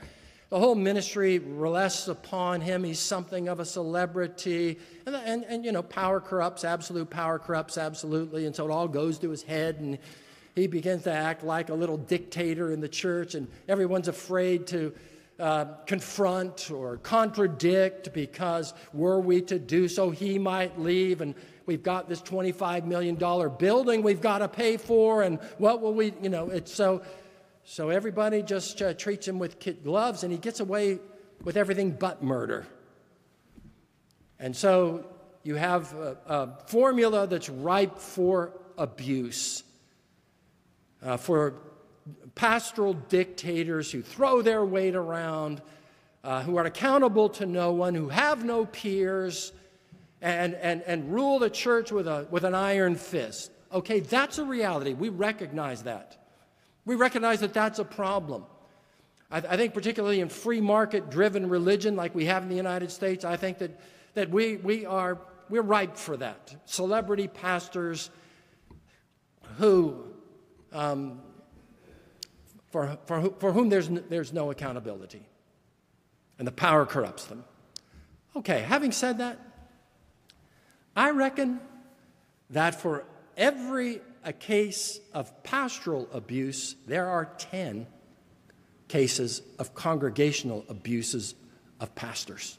the 0.51 0.59
whole 0.59 0.75
ministry 0.75 1.39
rests 1.39 2.09
upon 2.09 2.59
him. 2.59 2.83
He's 2.83 2.99
something 2.99 3.47
of 3.47 3.61
a 3.61 3.65
celebrity. 3.65 4.77
And, 5.05 5.15
and, 5.15 5.45
and, 5.45 5.63
you 5.65 5.71
know, 5.71 5.81
power 5.81 6.19
corrupts, 6.19 6.65
absolute 6.65 7.09
power 7.09 7.39
corrupts 7.39 7.77
absolutely. 7.77 8.45
And 8.45 8.53
so 8.53 8.67
it 8.67 8.71
all 8.71 8.89
goes 8.89 9.17
to 9.19 9.29
his 9.29 9.43
head, 9.43 9.77
and 9.79 9.97
he 10.53 10.67
begins 10.67 11.03
to 11.03 11.13
act 11.13 11.45
like 11.45 11.69
a 11.69 11.73
little 11.73 11.95
dictator 11.95 12.73
in 12.73 12.81
the 12.81 12.89
church, 12.89 13.33
and 13.33 13.47
everyone's 13.69 14.09
afraid 14.09 14.67
to 14.67 14.93
uh, 15.39 15.65
confront 15.85 16.69
or 16.69 16.97
contradict 16.97 18.11
because 18.13 18.73
were 18.93 19.21
we 19.21 19.41
to 19.43 19.57
do 19.57 19.87
so, 19.87 20.09
he 20.09 20.37
might 20.37 20.77
leave. 20.77 21.21
And 21.21 21.33
we've 21.65 21.81
got 21.81 22.09
this 22.09 22.21
$25 22.21 22.83
million 22.83 23.15
building 23.15 24.03
we've 24.03 24.21
got 24.21 24.39
to 24.39 24.49
pay 24.49 24.75
for. 24.75 25.23
And 25.23 25.39
what 25.57 25.81
will 25.81 25.93
we, 25.93 26.13
you 26.21 26.29
know, 26.29 26.49
it's 26.49 26.73
so, 26.73 27.01
so 27.63 27.89
everybody 27.89 28.41
just 28.41 28.81
uh, 28.81 28.93
treats 28.93 29.27
him 29.27 29.39
with 29.39 29.59
kid 29.59 29.83
gloves 29.83 30.23
and 30.23 30.31
he 30.31 30.37
gets 30.37 30.59
away 30.59 30.99
with 31.43 31.57
everything 31.57 31.91
but 31.91 32.23
murder. 32.23 32.65
And 34.39 34.55
so 34.55 35.05
you 35.43 35.55
have 35.55 35.93
a, 35.93 36.17
a 36.25 36.57
formula 36.67 37.27
that's 37.27 37.49
ripe 37.49 37.97
for 37.97 38.53
abuse, 38.77 39.63
uh, 41.03 41.17
for 41.17 41.55
pastoral 42.35 42.93
dictators 42.93 43.91
who 43.91 44.01
throw 44.01 44.41
their 44.41 44.65
weight 44.65 44.95
around, 44.95 45.61
uh, 46.23 46.41
who 46.43 46.57
are 46.57 46.65
accountable 46.65 47.29
to 47.29 47.45
no 47.45 47.71
one, 47.71 47.93
who 47.93 48.09
have 48.09 48.43
no 48.43 48.65
peers, 48.65 49.51
and, 50.21 50.53
and, 50.55 50.81
and 50.83 51.13
rule 51.13 51.39
the 51.39 51.49
church 51.49 51.91
with, 51.91 52.07
a, 52.07 52.27
with 52.29 52.43
an 52.43 52.55
iron 52.55 52.95
fist. 52.95 53.51
Okay, 53.71 53.99
that's 53.99 54.37
a 54.37 54.45
reality. 54.45 54.93
We 54.93 55.09
recognize 55.09 55.83
that. 55.83 56.20
We 56.85 56.95
recognize 56.95 57.39
that 57.41 57.53
that's 57.53 57.79
a 57.79 57.85
problem. 57.85 58.45
I, 59.31 59.37
I 59.37 59.57
think, 59.57 59.73
particularly 59.73 60.19
in 60.19 60.29
free 60.29 60.61
market 60.61 61.09
driven 61.09 61.49
religion 61.49 61.95
like 61.95 62.15
we 62.15 62.25
have 62.25 62.43
in 62.43 62.49
the 62.49 62.55
United 62.55 62.91
States, 62.91 63.23
I 63.23 63.37
think 63.37 63.59
that, 63.59 63.79
that 64.15 64.29
we, 64.29 64.57
we 64.57 64.85
are 64.85 65.19
we're 65.49 65.61
ripe 65.61 65.97
for 65.97 66.15
that. 66.17 66.55
Celebrity 66.65 67.27
pastors 67.27 68.09
who 69.57 70.05
um, 70.71 71.19
for, 72.71 72.97
for, 73.05 73.29
for 73.37 73.51
whom 73.51 73.69
there's, 73.69 73.89
there's 73.89 74.31
no 74.31 74.49
accountability. 74.49 75.21
And 76.39 76.47
the 76.47 76.51
power 76.51 76.85
corrupts 76.85 77.25
them. 77.25 77.43
Okay, 78.35 78.61
having 78.61 78.93
said 78.93 79.17
that, 79.17 79.39
I 80.95 81.11
reckon 81.11 81.59
that 82.49 82.75
for 82.75 83.05
every 83.35 84.01
a 84.23 84.33
case 84.33 84.99
of 85.13 85.43
pastoral 85.43 86.07
abuse, 86.13 86.75
there 86.87 87.07
are 87.07 87.25
10 87.37 87.87
cases 88.87 89.41
of 89.57 89.73
congregational 89.73 90.65
abuses 90.69 91.35
of 91.79 91.93
pastors. 91.95 92.57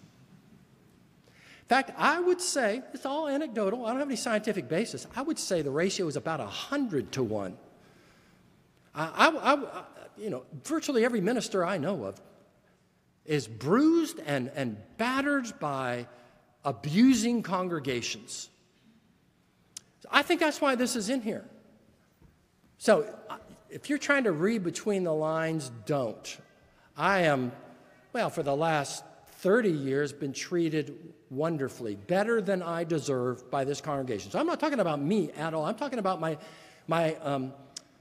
In 1.28 1.68
fact, 1.68 1.92
I 1.96 2.20
would 2.20 2.40
say, 2.40 2.82
it's 2.92 3.06
all 3.06 3.28
anecdotal, 3.28 3.86
I 3.86 3.90
don't 3.90 4.00
have 4.00 4.08
any 4.08 4.16
scientific 4.16 4.68
basis, 4.68 5.06
I 5.14 5.22
would 5.22 5.38
say 5.38 5.62
the 5.62 5.70
ratio 5.70 6.06
is 6.08 6.16
about 6.16 6.40
100 6.40 7.12
to 7.12 7.22
1. 7.22 7.56
I, 8.94 9.04
I, 9.04 9.54
I, 9.54 9.84
you 10.18 10.30
know, 10.30 10.44
virtually 10.64 11.04
every 11.04 11.20
minister 11.20 11.64
I 11.64 11.78
know 11.78 12.04
of 12.04 12.20
is 13.24 13.46
bruised 13.46 14.20
and, 14.26 14.50
and 14.54 14.76
battered 14.98 15.52
by 15.60 16.06
abusing 16.64 17.42
congregations. 17.42 18.50
I 20.10 20.22
think 20.22 20.40
that's 20.40 20.60
why 20.60 20.74
this 20.74 20.96
is 20.96 21.08
in 21.08 21.22
here. 21.22 21.44
So 22.82 23.06
if 23.70 23.88
you're 23.88 23.96
trying 23.96 24.24
to 24.24 24.32
read 24.32 24.64
between 24.64 25.04
the 25.04 25.14
lines, 25.14 25.70
don't. 25.86 26.36
I 26.96 27.20
am, 27.20 27.52
well, 28.12 28.28
for 28.28 28.42
the 28.42 28.56
last 28.56 29.04
30 29.38 29.70
years, 29.70 30.12
been 30.12 30.32
treated 30.32 31.14
wonderfully, 31.30 31.94
better 31.94 32.42
than 32.42 32.60
I 32.60 32.82
deserve 32.82 33.48
by 33.52 33.62
this 33.62 33.80
congregation. 33.80 34.32
So 34.32 34.40
I'm 34.40 34.48
not 34.48 34.58
talking 34.58 34.80
about 34.80 35.00
me 35.00 35.30
at 35.36 35.54
all. 35.54 35.64
I'm 35.64 35.76
talking 35.76 36.00
about 36.00 36.20
my, 36.20 36.36
my 36.88 37.14
um, 37.22 37.52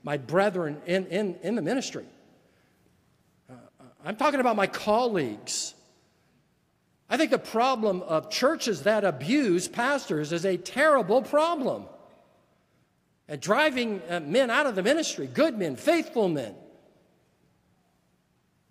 my 0.01 0.17
brethren 0.17 0.81
in, 0.87 1.05
in, 1.05 1.35
in 1.43 1.53
the 1.53 1.61
ministry. 1.61 2.05
Uh, 3.47 3.53
I'm 4.03 4.15
talking 4.15 4.39
about 4.39 4.55
my 4.55 4.65
colleagues. 4.65 5.75
I 7.07 7.17
think 7.17 7.29
the 7.29 7.37
problem 7.37 8.01
of 8.01 8.31
churches 8.31 8.81
that 8.81 9.03
abuse 9.03 9.67
pastors 9.67 10.31
is 10.31 10.43
a 10.43 10.57
terrible 10.57 11.21
problem. 11.21 11.85
And 13.31 13.39
driving 13.39 14.01
uh, 14.09 14.19
men 14.19 14.51
out 14.51 14.67
of 14.67 14.75
the 14.75 14.83
ministry, 14.83 15.25
good 15.25 15.57
men, 15.57 15.77
faithful 15.77 16.27
men, 16.27 16.53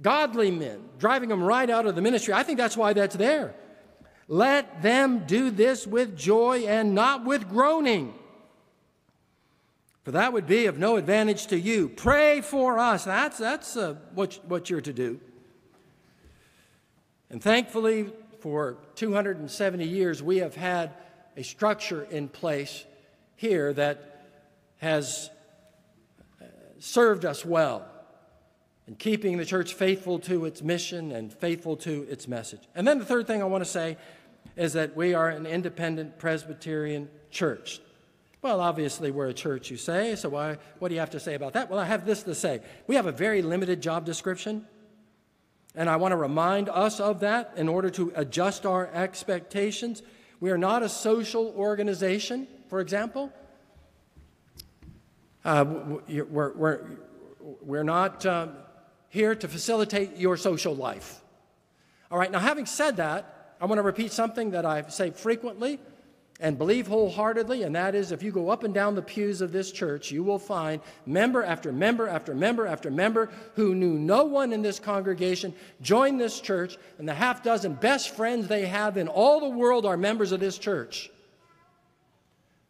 godly 0.01 0.51
men, 0.51 0.83
driving 0.99 1.31
them 1.31 1.43
right 1.43 1.69
out 1.69 1.87
of 1.87 1.95
the 1.95 2.03
ministry. 2.03 2.35
I 2.35 2.43
think 2.43 2.59
that's 2.59 2.77
why 2.77 2.93
that's 2.93 3.17
there. 3.17 3.55
Let 4.29 4.83
them 4.83 5.25
do 5.27 5.51
this 5.51 5.87
with 5.87 6.17
joy 6.17 6.67
and 6.67 6.95
not 6.95 7.25
with 7.25 7.49
groaning 7.49 8.15
for 10.11 10.13
that 10.13 10.33
would 10.33 10.47
be 10.47 10.67
of 10.67 10.79
no 10.79 10.97
advantage 10.97 11.49
to 11.49 11.59
you. 11.59 11.89
Pray 11.89 12.41
for 12.41 12.79
us. 12.79 13.05
That's, 13.05 13.39
that's 13.39 13.77
uh, 13.77 13.97
what, 14.15 14.39
what 14.47 14.71
you're 14.71 14.81
to 14.81 14.93
do. 14.93 15.21
And 17.29 17.43
thankfully, 17.43 18.11
for 18.41 18.79
270 18.97 19.85
years, 19.85 20.23
we 20.23 20.39
have 20.39 20.55
had 20.55 20.95
a 21.37 21.45
structure 21.45 22.03
in 22.05 22.29
place 22.29 22.85
here 23.37 23.73
that 23.75 24.20
has 24.81 25.31
uh, 26.41 26.45
served 26.79 27.25
us 27.25 27.45
well 27.45 27.87
in 28.87 28.97
keeping 28.97 29.37
the 29.37 29.45
church 29.45 29.75
faithful 29.75 30.19
to 30.19 30.47
its 30.47 30.63
mission 30.63 31.13
and 31.13 31.33
faithful 31.33 31.77
to 31.77 32.07
its 32.11 32.27
message. 32.27 32.63
And 32.75 32.89
then 32.89 32.99
the 32.99 33.05
third 33.05 33.27
thing 33.27 33.41
I 33.41 33.45
want 33.45 33.63
to 33.63 33.71
say 33.71 33.97
is 34.57 34.73
that 34.73 34.97
we 34.97 35.15
are 35.15 35.29
an 35.29 35.47
independent 35.47 36.19
Presbyterian 36.19 37.09
church. 37.31 37.81
Well, 38.43 38.61
obviously, 38.61 39.11
we're 39.11 39.29
a 39.29 39.35
church, 39.35 39.71
you 39.71 39.77
say, 39.77 40.17
so 40.17 40.31
why, 40.31 40.57
what 40.79 40.89
do 40.89 40.95
you 40.95 41.01
have 41.01 41.11
to 41.11 41.21
say 41.21 41.35
about 41.35 41.53
that? 41.53 41.71
Well, 41.71 41.79
I 41.79 41.85
have 41.85 42.07
this 42.07 42.23
to 42.23 42.35
say. 42.35 42.63
We 42.87 42.97
have 42.97 43.05
a 43.05 43.13
very 43.13 43.43
limited 43.43 43.83
job 43.83 44.07
description, 44.07 44.67
and 45.75 45.91
I 45.91 45.97
want 45.97 46.13
to 46.13 46.17
remind 46.17 46.71
us 46.71 47.01
of 47.01 47.21
that 47.21 47.53
in 47.57 47.69
order 47.69 47.91
to 47.91 48.13
adjust 48.17 48.65
our 48.65 48.89
expectations. 48.95 50.03
We 50.41 50.51
are 50.51 50.59
not 50.59 50.83
a 50.83 50.89
social 50.89 51.49
organization, 51.55 52.49
for 52.69 52.81
example. 52.81 53.31
Uh, 55.45 55.65
we're, 56.09 56.53
we're, 56.53 56.81
we're 57.63 57.83
not 57.85 58.25
uh, 58.27 58.49
here 59.09 59.35
to 59.35 59.49
facilitate 59.49 60.17
your 60.17 60.37
social 60.37 60.75
life. 60.75 61.21
All 62.11 62.19
right, 62.19 62.31
now, 62.31 62.41
having 62.41 62.67
said 62.67 62.97
that, 62.97 63.55
I 63.61 63.67
want 63.67 63.79
to 63.79 63.83
repeat 63.83 64.13
something 64.13 64.51
that 64.53 64.67
I 64.67 64.89
say 64.89 65.11
frequently 65.11 65.79
and 66.41 66.57
believe 66.57 66.87
wholeheartedly, 66.87 67.63
and 67.63 67.75
that 67.77 67.95
is 67.95 68.13
if 68.13 68.23
you 68.23 68.33
go 68.33 68.49
up 68.49 68.65
and 68.65 68.73
down 68.73 68.95
the 68.95 69.03
pews 69.03 69.43
of 69.43 69.53
this 69.53 69.71
church, 69.71 70.11
you 70.11 70.25
will 70.25 70.39
find 70.39 70.81
member 71.05 71.45
after 71.45 71.71
member 71.71 72.09
after 72.09 72.35
member 72.35 72.67
after 72.67 72.91
member 72.91 73.31
who 73.55 73.75
knew 73.75 73.99
no 73.99 74.25
one 74.25 74.53
in 74.53 74.63
this 74.63 74.79
congregation 74.79 75.55
join 75.83 76.17
this 76.17 76.41
church, 76.41 76.79
and 76.99 77.07
the 77.07 77.15
half 77.15 77.43
dozen 77.43 77.75
best 77.75 78.15
friends 78.17 78.49
they 78.49 78.67
have 78.67 78.97
in 78.97 79.09
all 79.09 79.41
the 79.41 79.57
world 79.57 79.85
are 79.85 79.97
members 79.97 80.33
of 80.33 80.41
this 80.41 80.59
church. 80.59 81.11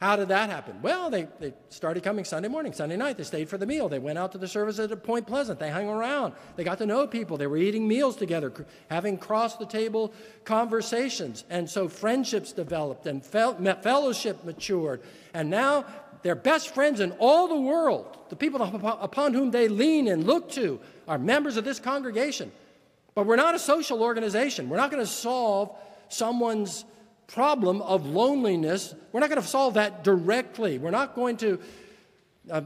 How 0.00 0.16
did 0.16 0.28
that 0.28 0.48
happen? 0.48 0.80
Well, 0.80 1.10
they, 1.10 1.28
they 1.40 1.52
started 1.68 2.02
coming 2.02 2.24
Sunday 2.24 2.48
morning, 2.48 2.72
Sunday 2.72 2.96
night. 2.96 3.18
They 3.18 3.24
stayed 3.24 3.50
for 3.50 3.58
the 3.58 3.66
meal. 3.66 3.86
They 3.90 3.98
went 3.98 4.16
out 4.16 4.32
to 4.32 4.38
the 4.38 4.48
service 4.48 4.78
at 4.78 5.04
Point 5.04 5.26
Pleasant. 5.26 5.60
They 5.60 5.70
hung 5.70 5.88
around. 5.88 6.32
They 6.56 6.64
got 6.64 6.78
to 6.78 6.86
know 6.86 7.06
people. 7.06 7.36
They 7.36 7.46
were 7.46 7.58
eating 7.58 7.86
meals 7.86 8.16
together, 8.16 8.50
having 8.88 9.18
cross 9.18 9.56
the 9.56 9.66
table 9.66 10.14
conversations. 10.46 11.44
And 11.50 11.68
so 11.68 11.86
friendships 11.86 12.52
developed 12.52 13.06
and 13.06 13.22
fellowship 13.22 14.42
matured. 14.42 15.02
And 15.34 15.50
now 15.50 15.84
their 16.22 16.34
best 16.34 16.74
friends 16.74 17.00
in 17.00 17.12
all 17.18 17.48
the 17.48 17.60
world, 17.60 18.16
the 18.30 18.36
people 18.36 18.62
upon 18.62 19.34
whom 19.34 19.50
they 19.50 19.68
lean 19.68 20.08
and 20.08 20.24
look 20.24 20.50
to, 20.52 20.80
are 21.08 21.18
members 21.18 21.58
of 21.58 21.64
this 21.64 21.78
congregation. 21.78 22.50
But 23.14 23.26
we're 23.26 23.36
not 23.36 23.54
a 23.54 23.58
social 23.58 24.02
organization. 24.02 24.70
We're 24.70 24.78
not 24.78 24.90
going 24.90 25.04
to 25.04 25.10
solve 25.10 25.76
someone's 26.08 26.86
problem 27.32 27.80
of 27.82 28.06
loneliness, 28.06 28.94
we're 29.12 29.20
not 29.20 29.30
going 29.30 29.40
to 29.40 29.46
solve 29.46 29.74
that 29.74 30.02
directly. 30.04 30.78
We're 30.78 30.90
not 30.90 31.14
going 31.14 31.36
to, 31.38 31.60
uh, 32.50 32.62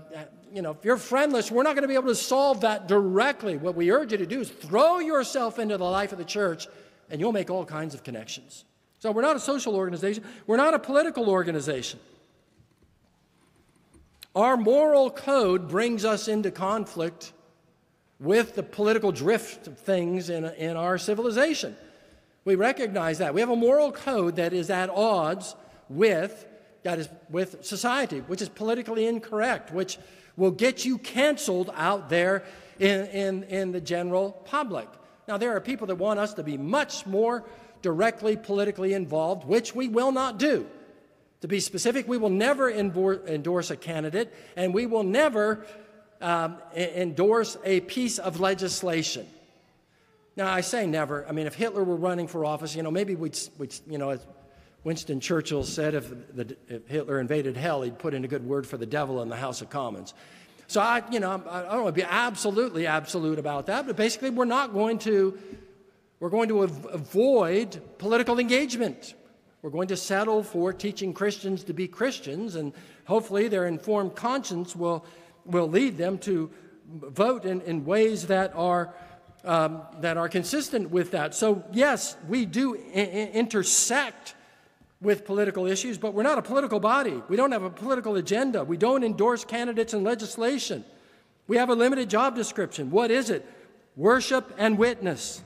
you 0.53 0.63
know, 0.63 0.71
if 0.71 0.85
you're 0.85 0.97
friendless, 0.97 1.51
we're 1.51 1.63
not 1.63 1.75
going 1.75 1.83
to 1.83 1.89
be 1.89 1.95
able 1.95 2.09
to 2.09 2.15
solve 2.15 2.63
that 2.63 2.89
directly. 2.89 3.57
What 3.57 3.75
we 3.75 3.91
urge 3.91 4.13
you 4.13 4.19
to 4.19 4.27
do 4.27 4.41
is 4.41 4.51
throw 4.51 4.99
yourself 5.01 5.59
into 5.59 5.77
the 5.77 5.85
life 5.85 6.13
of 6.13 6.19
the 6.19 6.25
church, 6.25 6.67
and 7.11 7.21
you'll 7.21 7.33
make 7.33 7.51
all 7.51 7.65
kinds 7.65 7.95
of 7.95 8.03
connections. 8.03 8.65
So 9.01 9.13
we're 9.13 9.23
not 9.23 9.37
a 9.37 9.41
social 9.41 9.77
organization, 9.77 10.25
we're 10.47 10.57
not 10.57 10.73
a 10.73 10.79
political 10.79 11.29
organization. 11.29 12.01
Our 14.35 14.57
moral 14.57 15.11
code 15.11 15.69
brings 15.69 16.05
us 16.05 16.27
into 16.27 16.51
conflict 16.51 17.33
with 18.19 18.55
the 18.55 18.63
political 18.63 19.13
drift 19.13 19.67
of 19.67 19.79
things 19.79 20.31
in, 20.31 20.45
in 20.45 20.77
our 20.77 20.97
civilization. 20.97 21.77
We 22.45 22.57
recognize 22.57 23.19
that. 23.19 23.35
We 23.35 23.41
have 23.41 23.51
a 23.51 23.57
moral 23.57 23.93
code 23.93 24.37
that 24.37 24.53
is 24.53 24.71
at 24.71 24.91
odds 24.91 25.55
with 25.89 26.47
that 26.85 26.99
is 26.99 27.09
with 27.31 27.65
society, 27.65 28.21
which 28.21 28.43
is 28.43 28.49
politically 28.49 29.07
incorrect, 29.07 29.73
which 29.73 29.99
will 30.37 30.51
get 30.51 30.85
you 30.85 30.99
canceled 30.99 31.71
out 31.75 32.09
there 32.09 32.45
in, 32.79 33.07
in, 33.07 33.43
in 33.45 33.73
the 33.73 33.81
general 33.81 34.33
public. 34.45 34.89
Now, 35.27 35.39
there 35.39 35.57
are 35.57 35.61
people 35.61 35.87
that 35.89 35.97
want 35.97 36.21
us 36.21 36.35
to 36.35 36.43
be 36.43 36.59
much 36.59 37.07
more 37.07 37.45
directly 37.83 38.37
politically 38.37 38.93
involved, 38.93 39.47
which 39.47 39.75
we 39.75 39.89
will 39.89 40.13
not 40.13 40.39
do. 40.39 40.67
To 41.41 41.49
be 41.49 41.61
specific, 41.61 42.07
we 42.07 42.19
will 42.19 42.31
never 42.31 42.71
endorse 42.71 43.71
a 43.71 43.77
candidate, 43.77 44.33
and 44.57 44.75
we 44.75 44.87
will 44.87 45.03
never 45.03 45.67
um, 46.21 46.59
endorse 46.75 47.57
a 47.65 47.81
piece 47.81 48.19
of 48.19 48.41
legislation. 48.41 49.27
Now, 50.37 50.53
I 50.53 50.63
say 50.63 50.87
never. 50.87 51.27
I 51.29 51.33
mean, 51.33 51.47
if 51.47 51.55
Hitler 51.55 51.85
were 51.85 51.97
running 51.97 52.27
for 52.27 52.45
office, 52.45 52.75
you 52.75 52.83
know, 52.83 52.91
maybe 52.91 53.15
we'd, 53.15 53.39
we'd 53.57 53.75
you 53.87 53.99
know, 53.99 54.11
as 54.11 54.27
Winston 54.83 55.21
Churchill 55.21 55.63
said, 55.63 55.95
if, 55.95 56.11
the, 56.35 56.57
if 56.69 56.89
Hitler 56.89 57.21
invaded 57.21 57.57
hell, 57.57 57.83
he'd 57.83 57.99
put 57.99 58.15
in 58.15 58.25
a 58.25 58.29
good 58.29 58.45
word 58.45 58.67
for 58.67 58.77
the 58.77 58.87
devil 58.87 59.23
in 59.23 59.29
the 59.29 59.37
House 59.37 59.63
of 59.63 59.71
Commons. 59.71 60.13
So 60.67 60.81
I, 60.81 61.03
you 61.11 61.21
know, 61.21 61.31
I 61.49 61.63
don't 61.63 61.85
want 61.85 61.95
to 61.95 62.03
be 62.03 62.09
absolutely 62.09 62.87
absolute 62.87 63.39
about 63.39 63.67
that, 63.67 63.87
but 63.87 63.97
basically, 63.97 64.31
we're 64.31 64.45
not 64.45 64.73
going 64.73 64.99
to, 65.01 65.39
we're 66.21 66.31
going 66.31 66.49
to 66.49 66.63
avoid 66.63 67.81
political 67.99 68.39
engagement. 68.39 69.15
We're 69.63 69.71
going 69.71 69.89
to 69.89 69.97
settle 69.97 70.43
for 70.43 70.73
teaching 70.73 71.13
Christians 71.15 71.65
to 71.65 71.73
be 71.73 71.87
Christians, 71.87 72.57
and 72.57 72.73
hopefully, 73.05 73.47
their 73.49 73.67
informed 73.67 74.17
conscience 74.17 74.75
will, 74.75 75.05
will 75.45 75.69
lead 75.69 75.97
them 75.97 76.19
to 76.19 76.51
vote 76.87 77.45
in, 77.45 77.61
in 77.61 77.85
ways 77.85 78.27
that 78.27 78.53
are. 78.57 78.93
Um, 79.45 79.83
that 80.01 80.17
are 80.17 80.31
consistent 80.31 80.91
with 80.91 81.11
that. 81.11 81.35
So, 81.35 81.65
yes, 81.71 82.17
we 82.29 82.47
do 82.47 82.77
I- 82.77 83.31
intersect 83.35 84.35
with 85.03 85.27
political 85.27 85.67
issues, 85.67 85.99
but 85.99 86.15
we're 86.15 86.23
not 86.23 86.39
a 86.39 86.43
political 86.43 86.81
body. 86.81 87.23
We 87.29 87.37
don't 87.37 87.53
have 87.53 87.63
a 87.63 87.69
political 87.69 88.17
agenda. 88.17 88.65
We 88.65 88.79
don't 88.79 89.05
endorse 89.05 89.45
candidates 89.45 89.93
and 89.93 90.03
legislation. 90.03 90.83
We 91.47 91.59
have 91.59 91.69
a 91.69 91.75
limited 91.75 92.09
job 92.09 92.35
description. 92.35 92.91
What 92.91 93.11
is 93.11 93.29
it? 93.29 93.45
Worship 93.97 94.51
and 94.57 94.79
witness. 94.79 95.43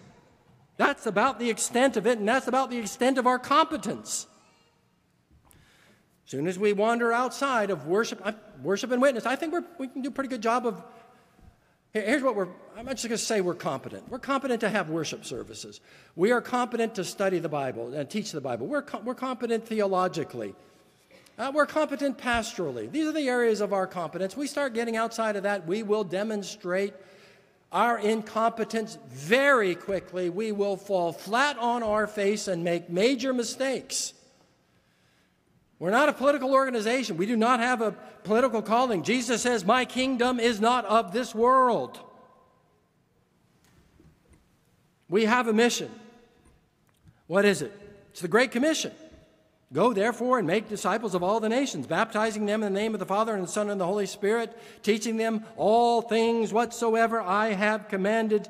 That's 0.76 1.06
about 1.06 1.40
the 1.40 1.50
extent 1.50 1.96
of 1.96 2.06
it, 2.06 2.18
and 2.20 2.28
that's 2.28 2.46
about 2.46 2.70
the 2.70 2.78
extent 2.78 3.18
of 3.18 3.26
our 3.26 3.40
competence. 3.40 4.28
As 6.24 6.30
soon 6.30 6.46
as 6.46 6.56
we 6.56 6.72
wander 6.72 7.12
outside 7.12 7.70
of 7.70 7.88
worship, 7.88 8.20
uh, 8.24 8.30
worship 8.62 8.92
and 8.92 9.02
witness, 9.02 9.26
I 9.26 9.34
think 9.34 9.54
we 9.76 9.88
can 9.88 10.02
do 10.02 10.11
a 10.11 10.12
pretty 10.12 10.28
good 10.28 10.42
job 10.42 10.68
of 10.68 10.84
Here's 11.94 12.22
what 12.22 12.37
we're, 12.37 12.48
I'm 12.77 12.87
just 12.87 13.05
going 13.05 13.11
to 13.11 13.18
say 13.18 13.40
we're 13.40 13.55
competent. 13.55 14.09
We're 14.11 14.18
competent 14.18 14.61
to 14.61 14.68
have 14.68 14.90
worship 14.90 15.24
services. 15.24 15.81
We 16.16 16.33
are 16.33 16.42
competent 16.42 16.94
to 16.96 17.05
study 17.05 17.38
the 17.38 17.48
Bible 17.48 17.94
and 17.94 18.09
teach 18.11 18.31
the 18.31 18.42
Bible. 18.42 18.66
We're, 18.66 18.85
we're 19.05 19.14
competent 19.14 19.66
theologically. 19.66 20.55
Uh, 21.38 21.51
we're 21.55 21.66
competent 21.66 22.18
pastorally. 22.18 22.90
These 22.90 23.07
are 23.07 23.12
the 23.12 23.29
areas 23.29 23.61
of 23.61 23.72
our 23.72 23.87
competence. 23.87 24.37
We 24.37 24.46
start 24.46 24.74
getting 24.74 24.96
outside 24.96 25.37
of 25.37 25.44
that, 25.44 25.66
we 25.66 25.83
will 25.83 26.05
demonstrate 26.05 26.94
our 27.70 27.98
incompetence 27.98 28.98
very 29.09 29.74
quickly. 29.74 30.31
We 30.31 30.53
will 30.53 30.77
fall 30.77 31.12
flat 31.12 31.59
on 31.59 31.83
our 31.83 32.07
face 32.07 32.48
and 32.48 32.64
make 32.64 32.90
major 32.90 33.33
mistakes. 33.33 34.14
We're 35.79 35.91
not 35.91 36.09
a 36.09 36.12
political 36.12 36.53
organization. 36.53 37.17
We 37.17 37.27
do 37.27 37.37
not 37.37 37.61
have 37.61 37.81
a 37.81 37.93
political 38.25 38.62
calling. 38.62 39.05
Jesus 39.05 39.43
says, 39.43 39.64
My 39.64 39.85
kingdom 39.85 40.41
is 40.41 40.61
not 40.61 40.85
of 40.87 41.12
this 41.12 41.35
world. 41.35 42.01
We 45.09 45.25
have 45.25 45.47
a 45.47 45.53
mission. 45.53 45.91
What 47.29 47.45
is 47.45 47.62
it? 47.62 47.73
It's 48.11 48.21
the 48.21 48.29
Great 48.29 48.51
Commission. 48.51 48.93
Go 49.73 49.93
therefore 49.93 50.38
and 50.38 50.47
make 50.47 50.69
disciples 50.69 51.14
of 51.14 51.23
all 51.23 51.41
the 51.41 51.49
nations, 51.49 51.87
baptizing 51.87 52.47
them 52.47 52.62
in 52.62 52.73
the 52.73 52.81
name 52.81 52.95
of 52.95 53.01
the 53.01 53.07
Father 53.07 53.35
and 53.35 53.45
the 53.45 53.49
Son 53.49 53.69
and 53.69 53.81
the 53.81 53.87
Holy 53.87 54.07
Spirit, 54.07 54.57
teaching 54.83 55.19
them 55.19 55.45
all 55.57 56.01
things 56.01 56.53
whatsoever 56.53 57.21
I 57.21 57.49
have 57.53 57.88
commanded 57.88 58.49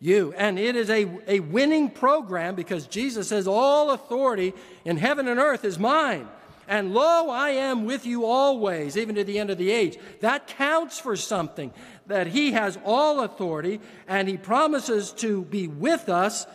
you. 0.00 0.34
And 0.36 0.58
it 0.58 0.74
is 0.74 0.90
a, 0.90 1.08
a 1.28 1.40
winning 1.40 1.90
program 1.90 2.56
because 2.56 2.88
Jesus 2.88 3.28
says, 3.28 3.46
All 3.46 3.92
authority 3.92 4.52
in 4.84 4.96
heaven 4.96 5.28
and 5.28 5.38
earth 5.38 5.64
is 5.64 5.78
mine. 5.78 6.28
And 6.68 6.92
lo, 6.92 7.30
I 7.30 7.50
am 7.50 7.86
with 7.86 8.04
you 8.04 8.26
always, 8.26 8.98
even 8.98 9.14
to 9.14 9.24
the 9.24 9.38
end 9.38 9.48
of 9.48 9.56
the 9.56 9.70
age. 9.70 9.98
That 10.20 10.46
counts 10.46 11.00
for 11.00 11.16
something, 11.16 11.72
that 12.06 12.26
He 12.26 12.52
has 12.52 12.78
all 12.84 13.20
authority 13.20 13.80
and 14.06 14.28
He 14.28 14.36
promises 14.36 15.12
to 15.12 15.42
be 15.46 15.66
with 15.66 16.10
us. 16.10 16.46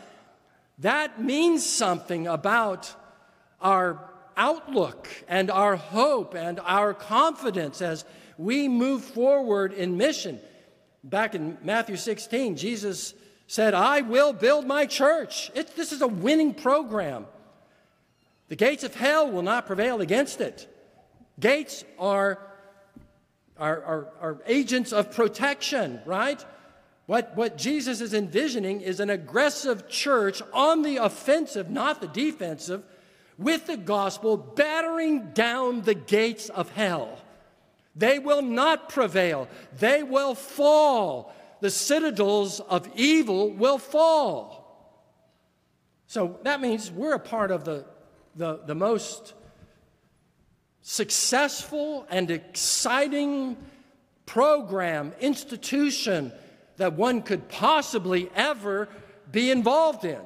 That 0.77 1.19
means 1.19 1.65
something 1.65 2.27
about 2.27 2.93
our 3.59 4.11
outlook 4.37 5.07
and 5.27 5.49
our 5.49 5.75
hope 5.75 6.35
and 6.35 6.59
our 6.59 6.93
confidence 6.93 7.81
as 7.81 8.05
we 8.37 8.67
move 8.67 9.03
forward 9.03 9.73
in 9.73 9.97
mission. 9.97 10.39
Back 11.03 11.33
in 11.33 11.57
Matthew 11.63 11.97
16, 11.97 12.55
Jesus 12.55 13.15
said, 13.47 13.73
I 13.73 14.01
will 14.01 14.31
build 14.31 14.67
my 14.67 14.85
church. 14.85 15.51
It, 15.55 15.75
this 15.75 15.91
is 15.91 16.01
a 16.01 16.07
winning 16.07 16.53
program. 16.53 17.25
The 18.53 18.57
gates 18.57 18.83
of 18.83 18.93
hell 18.93 19.31
will 19.31 19.41
not 19.41 19.65
prevail 19.65 19.99
against 19.99 20.39
it. 20.39 20.71
Gates 21.39 21.83
are, 21.97 22.37
are, 23.57 23.83
are, 23.83 24.07
are 24.21 24.37
agents 24.45 24.93
of 24.93 25.11
protection, 25.11 25.99
right? 26.05 26.39
What, 27.07 27.35
what 27.35 27.57
Jesus 27.57 27.99
is 27.99 28.13
envisioning 28.13 28.81
is 28.81 28.99
an 28.99 29.09
aggressive 29.09 29.89
church 29.89 30.43
on 30.53 30.83
the 30.83 30.97
offensive, 30.97 31.71
not 31.71 31.99
the 31.99 32.07
defensive, 32.07 32.83
with 33.39 33.65
the 33.65 33.75
gospel 33.75 34.37
battering 34.37 35.31
down 35.31 35.81
the 35.81 35.95
gates 35.95 36.49
of 36.49 36.69
hell. 36.73 37.17
They 37.95 38.19
will 38.19 38.43
not 38.43 38.87
prevail, 38.87 39.47
they 39.79 40.03
will 40.03 40.35
fall. 40.35 41.33
The 41.61 41.71
citadels 41.71 42.59
of 42.59 42.87
evil 42.93 43.49
will 43.49 43.79
fall. 43.79 44.63
So 46.05 46.37
that 46.43 46.61
means 46.61 46.91
we're 46.91 47.15
a 47.15 47.19
part 47.19 47.49
of 47.49 47.65
the 47.65 47.91
the, 48.35 48.61
the 48.65 48.75
most 48.75 49.33
successful 50.81 52.05
and 52.09 52.29
exciting 52.29 53.57
program, 54.25 55.13
institution 55.19 56.31
that 56.77 56.93
one 56.93 57.21
could 57.21 57.47
possibly 57.49 58.29
ever 58.35 58.89
be 59.31 59.51
involved 59.51 60.05
in. 60.05 60.19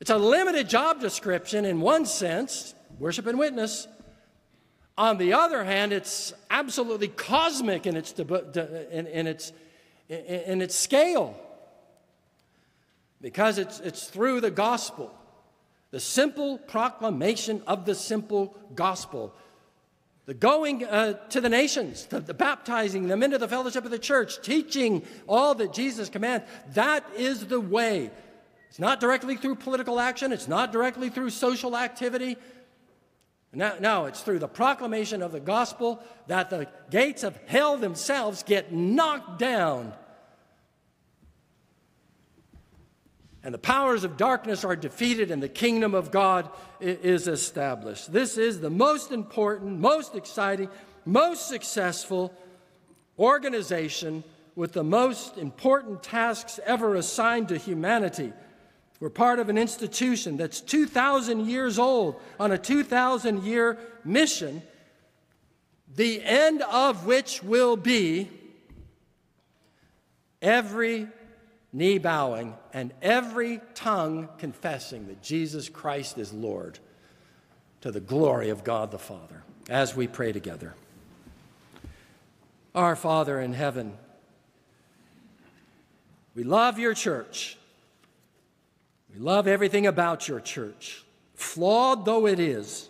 It's 0.00 0.10
a 0.10 0.18
limited 0.18 0.68
job 0.68 1.00
description 1.00 1.64
in 1.64 1.80
one 1.80 2.06
sense, 2.06 2.74
worship 2.98 3.26
and 3.26 3.38
witness. 3.38 3.86
On 4.96 5.18
the 5.18 5.32
other 5.32 5.64
hand, 5.64 5.92
it's 5.92 6.32
absolutely 6.50 7.08
cosmic 7.08 7.86
in 7.86 7.96
its, 7.96 8.12
in, 8.12 9.06
in 9.06 9.26
its, 9.26 9.52
in 10.08 10.62
its 10.62 10.74
scale 10.74 11.38
because 13.20 13.58
it's, 13.58 13.80
it's 13.80 14.06
through 14.08 14.40
the 14.40 14.50
gospel 14.50 15.14
the 15.90 16.00
simple 16.00 16.58
proclamation 16.58 17.62
of 17.66 17.84
the 17.84 17.94
simple 17.94 18.56
gospel. 18.74 19.34
The 20.26 20.34
going 20.34 20.84
uh, 20.84 21.14
to 21.30 21.40
the 21.40 21.48
nations, 21.48 22.06
the, 22.06 22.20
the 22.20 22.34
baptizing 22.34 23.08
them 23.08 23.22
into 23.22 23.38
the 23.38 23.48
fellowship 23.48 23.84
of 23.84 23.90
the 23.90 23.98
church, 23.98 24.40
teaching 24.42 25.02
all 25.26 25.54
that 25.56 25.72
Jesus 25.72 26.08
commands, 26.08 26.46
that 26.74 27.04
is 27.16 27.46
the 27.46 27.60
way. 27.60 28.10
It's 28.68 28.78
not 28.78 29.00
directly 29.00 29.36
through 29.36 29.56
political 29.56 29.98
action, 29.98 30.32
it's 30.32 30.46
not 30.46 30.70
directly 30.70 31.08
through 31.08 31.30
social 31.30 31.76
activity. 31.76 32.36
No, 33.52 33.76
no, 33.80 34.06
it's 34.06 34.20
through 34.20 34.38
the 34.38 34.46
proclamation 34.46 35.22
of 35.22 35.32
the 35.32 35.40
gospel 35.40 36.00
that 36.28 36.50
the 36.50 36.68
gates 36.88 37.24
of 37.24 37.36
hell 37.46 37.76
themselves 37.76 38.44
get 38.44 38.72
knocked 38.72 39.40
down 39.40 39.92
and 43.42 43.54
the 43.54 43.58
powers 43.58 44.04
of 44.04 44.16
darkness 44.16 44.64
are 44.64 44.76
defeated, 44.76 45.30
and 45.30 45.42
the 45.42 45.48
kingdom 45.48 45.94
of 45.94 46.10
God 46.10 46.50
is 46.80 47.26
established. 47.26 48.12
This 48.12 48.36
is 48.36 48.60
the 48.60 48.70
most 48.70 49.12
important, 49.12 49.78
most 49.78 50.14
exciting, 50.14 50.68
most 51.06 51.48
successful 51.48 52.34
organization 53.18 54.24
with 54.56 54.72
the 54.72 54.84
most 54.84 55.38
important 55.38 56.02
tasks 56.02 56.60
ever 56.66 56.96
assigned 56.96 57.48
to 57.48 57.56
humanity. 57.56 58.32
We're 58.98 59.08
part 59.08 59.38
of 59.38 59.48
an 59.48 59.56
institution 59.56 60.36
that's 60.36 60.60
2,000 60.60 61.46
years 61.46 61.78
old 61.78 62.20
on 62.38 62.52
a 62.52 62.58
2,000 62.58 63.44
year 63.44 63.78
mission, 64.04 64.62
the 65.96 66.22
end 66.22 66.60
of 66.60 67.06
which 67.06 67.42
will 67.42 67.76
be 67.76 68.28
every 70.42 71.08
knee 71.72 71.98
bowing, 71.98 72.54
and 72.72 72.92
every 73.00 73.60
tongue 73.74 74.28
confessing 74.38 75.06
that 75.06 75.22
Jesus 75.22 75.68
Christ 75.68 76.18
is 76.18 76.32
Lord 76.32 76.78
to 77.80 77.90
the 77.90 78.00
glory 78.00 78.50
of 78.50 78.64
God 78.64 78.90
the 78.90 78.98
Father. 78.98 79.42
As 79.68 79.94
we 79.94 80.08
pray 80.08 80.32
together. 80.32 80.74
Our 82.74 82.96
Father 82.96 83.40
in 83.40 83.52
heaven, 83.52 83.96
we 86.34 86.44
love 86.44 86.78
your 86.78 86.94
church. 86.94 87.56
We 89.12 89.20
love 89.20 89.48
everything 89.48 89.86
about 89.86 90.28
your 90.28 90.40
church, 90.40 91.04
flawed 91.34 92.04
though 92.04 92.26
it 92.26 92.38
is. 92.38 92.88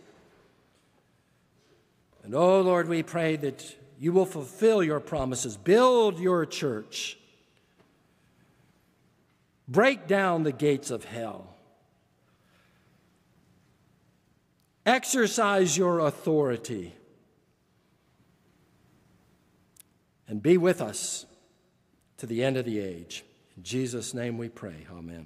And 2.23 2.35
oh 2.35 2.61
Lord, 2.61 2.89
we 2.89 3.03
pray 3.03 3.37
that 3.37 3.77
you 3.99 4.13
will 4.13 4.27
fulfill 4.27 4.83
your 4.83 5.01
promises, 5.01 5.57
build 5.57 6.19
your 6.19 6.47
church, 6.47 7.19
break 9.71 10.09
down 10.09 10.43
the 10.43 10.53
gates 10.53 10.91
of 10.91 11.05
hell, 11.05 11.55
exercise 14.85 15.79
your 15.79 16.01
authority, 16.01 16.93
and 20.27 20.43
be 20.43 20.57
with 20.57 20.83
us 20.83 21.25
to 22.17 22.27
the 22.27 22.43
end 22.43 22.57
of 22.57 22.65
the 22.65 22.81
age. 22.81 23.25
In 23.57 23.63
Jesus' 23.63 24.13
name 24.13 24.37
we 24.37 24.49
pray. 24.49 24.87
Amen. 24.91 25.19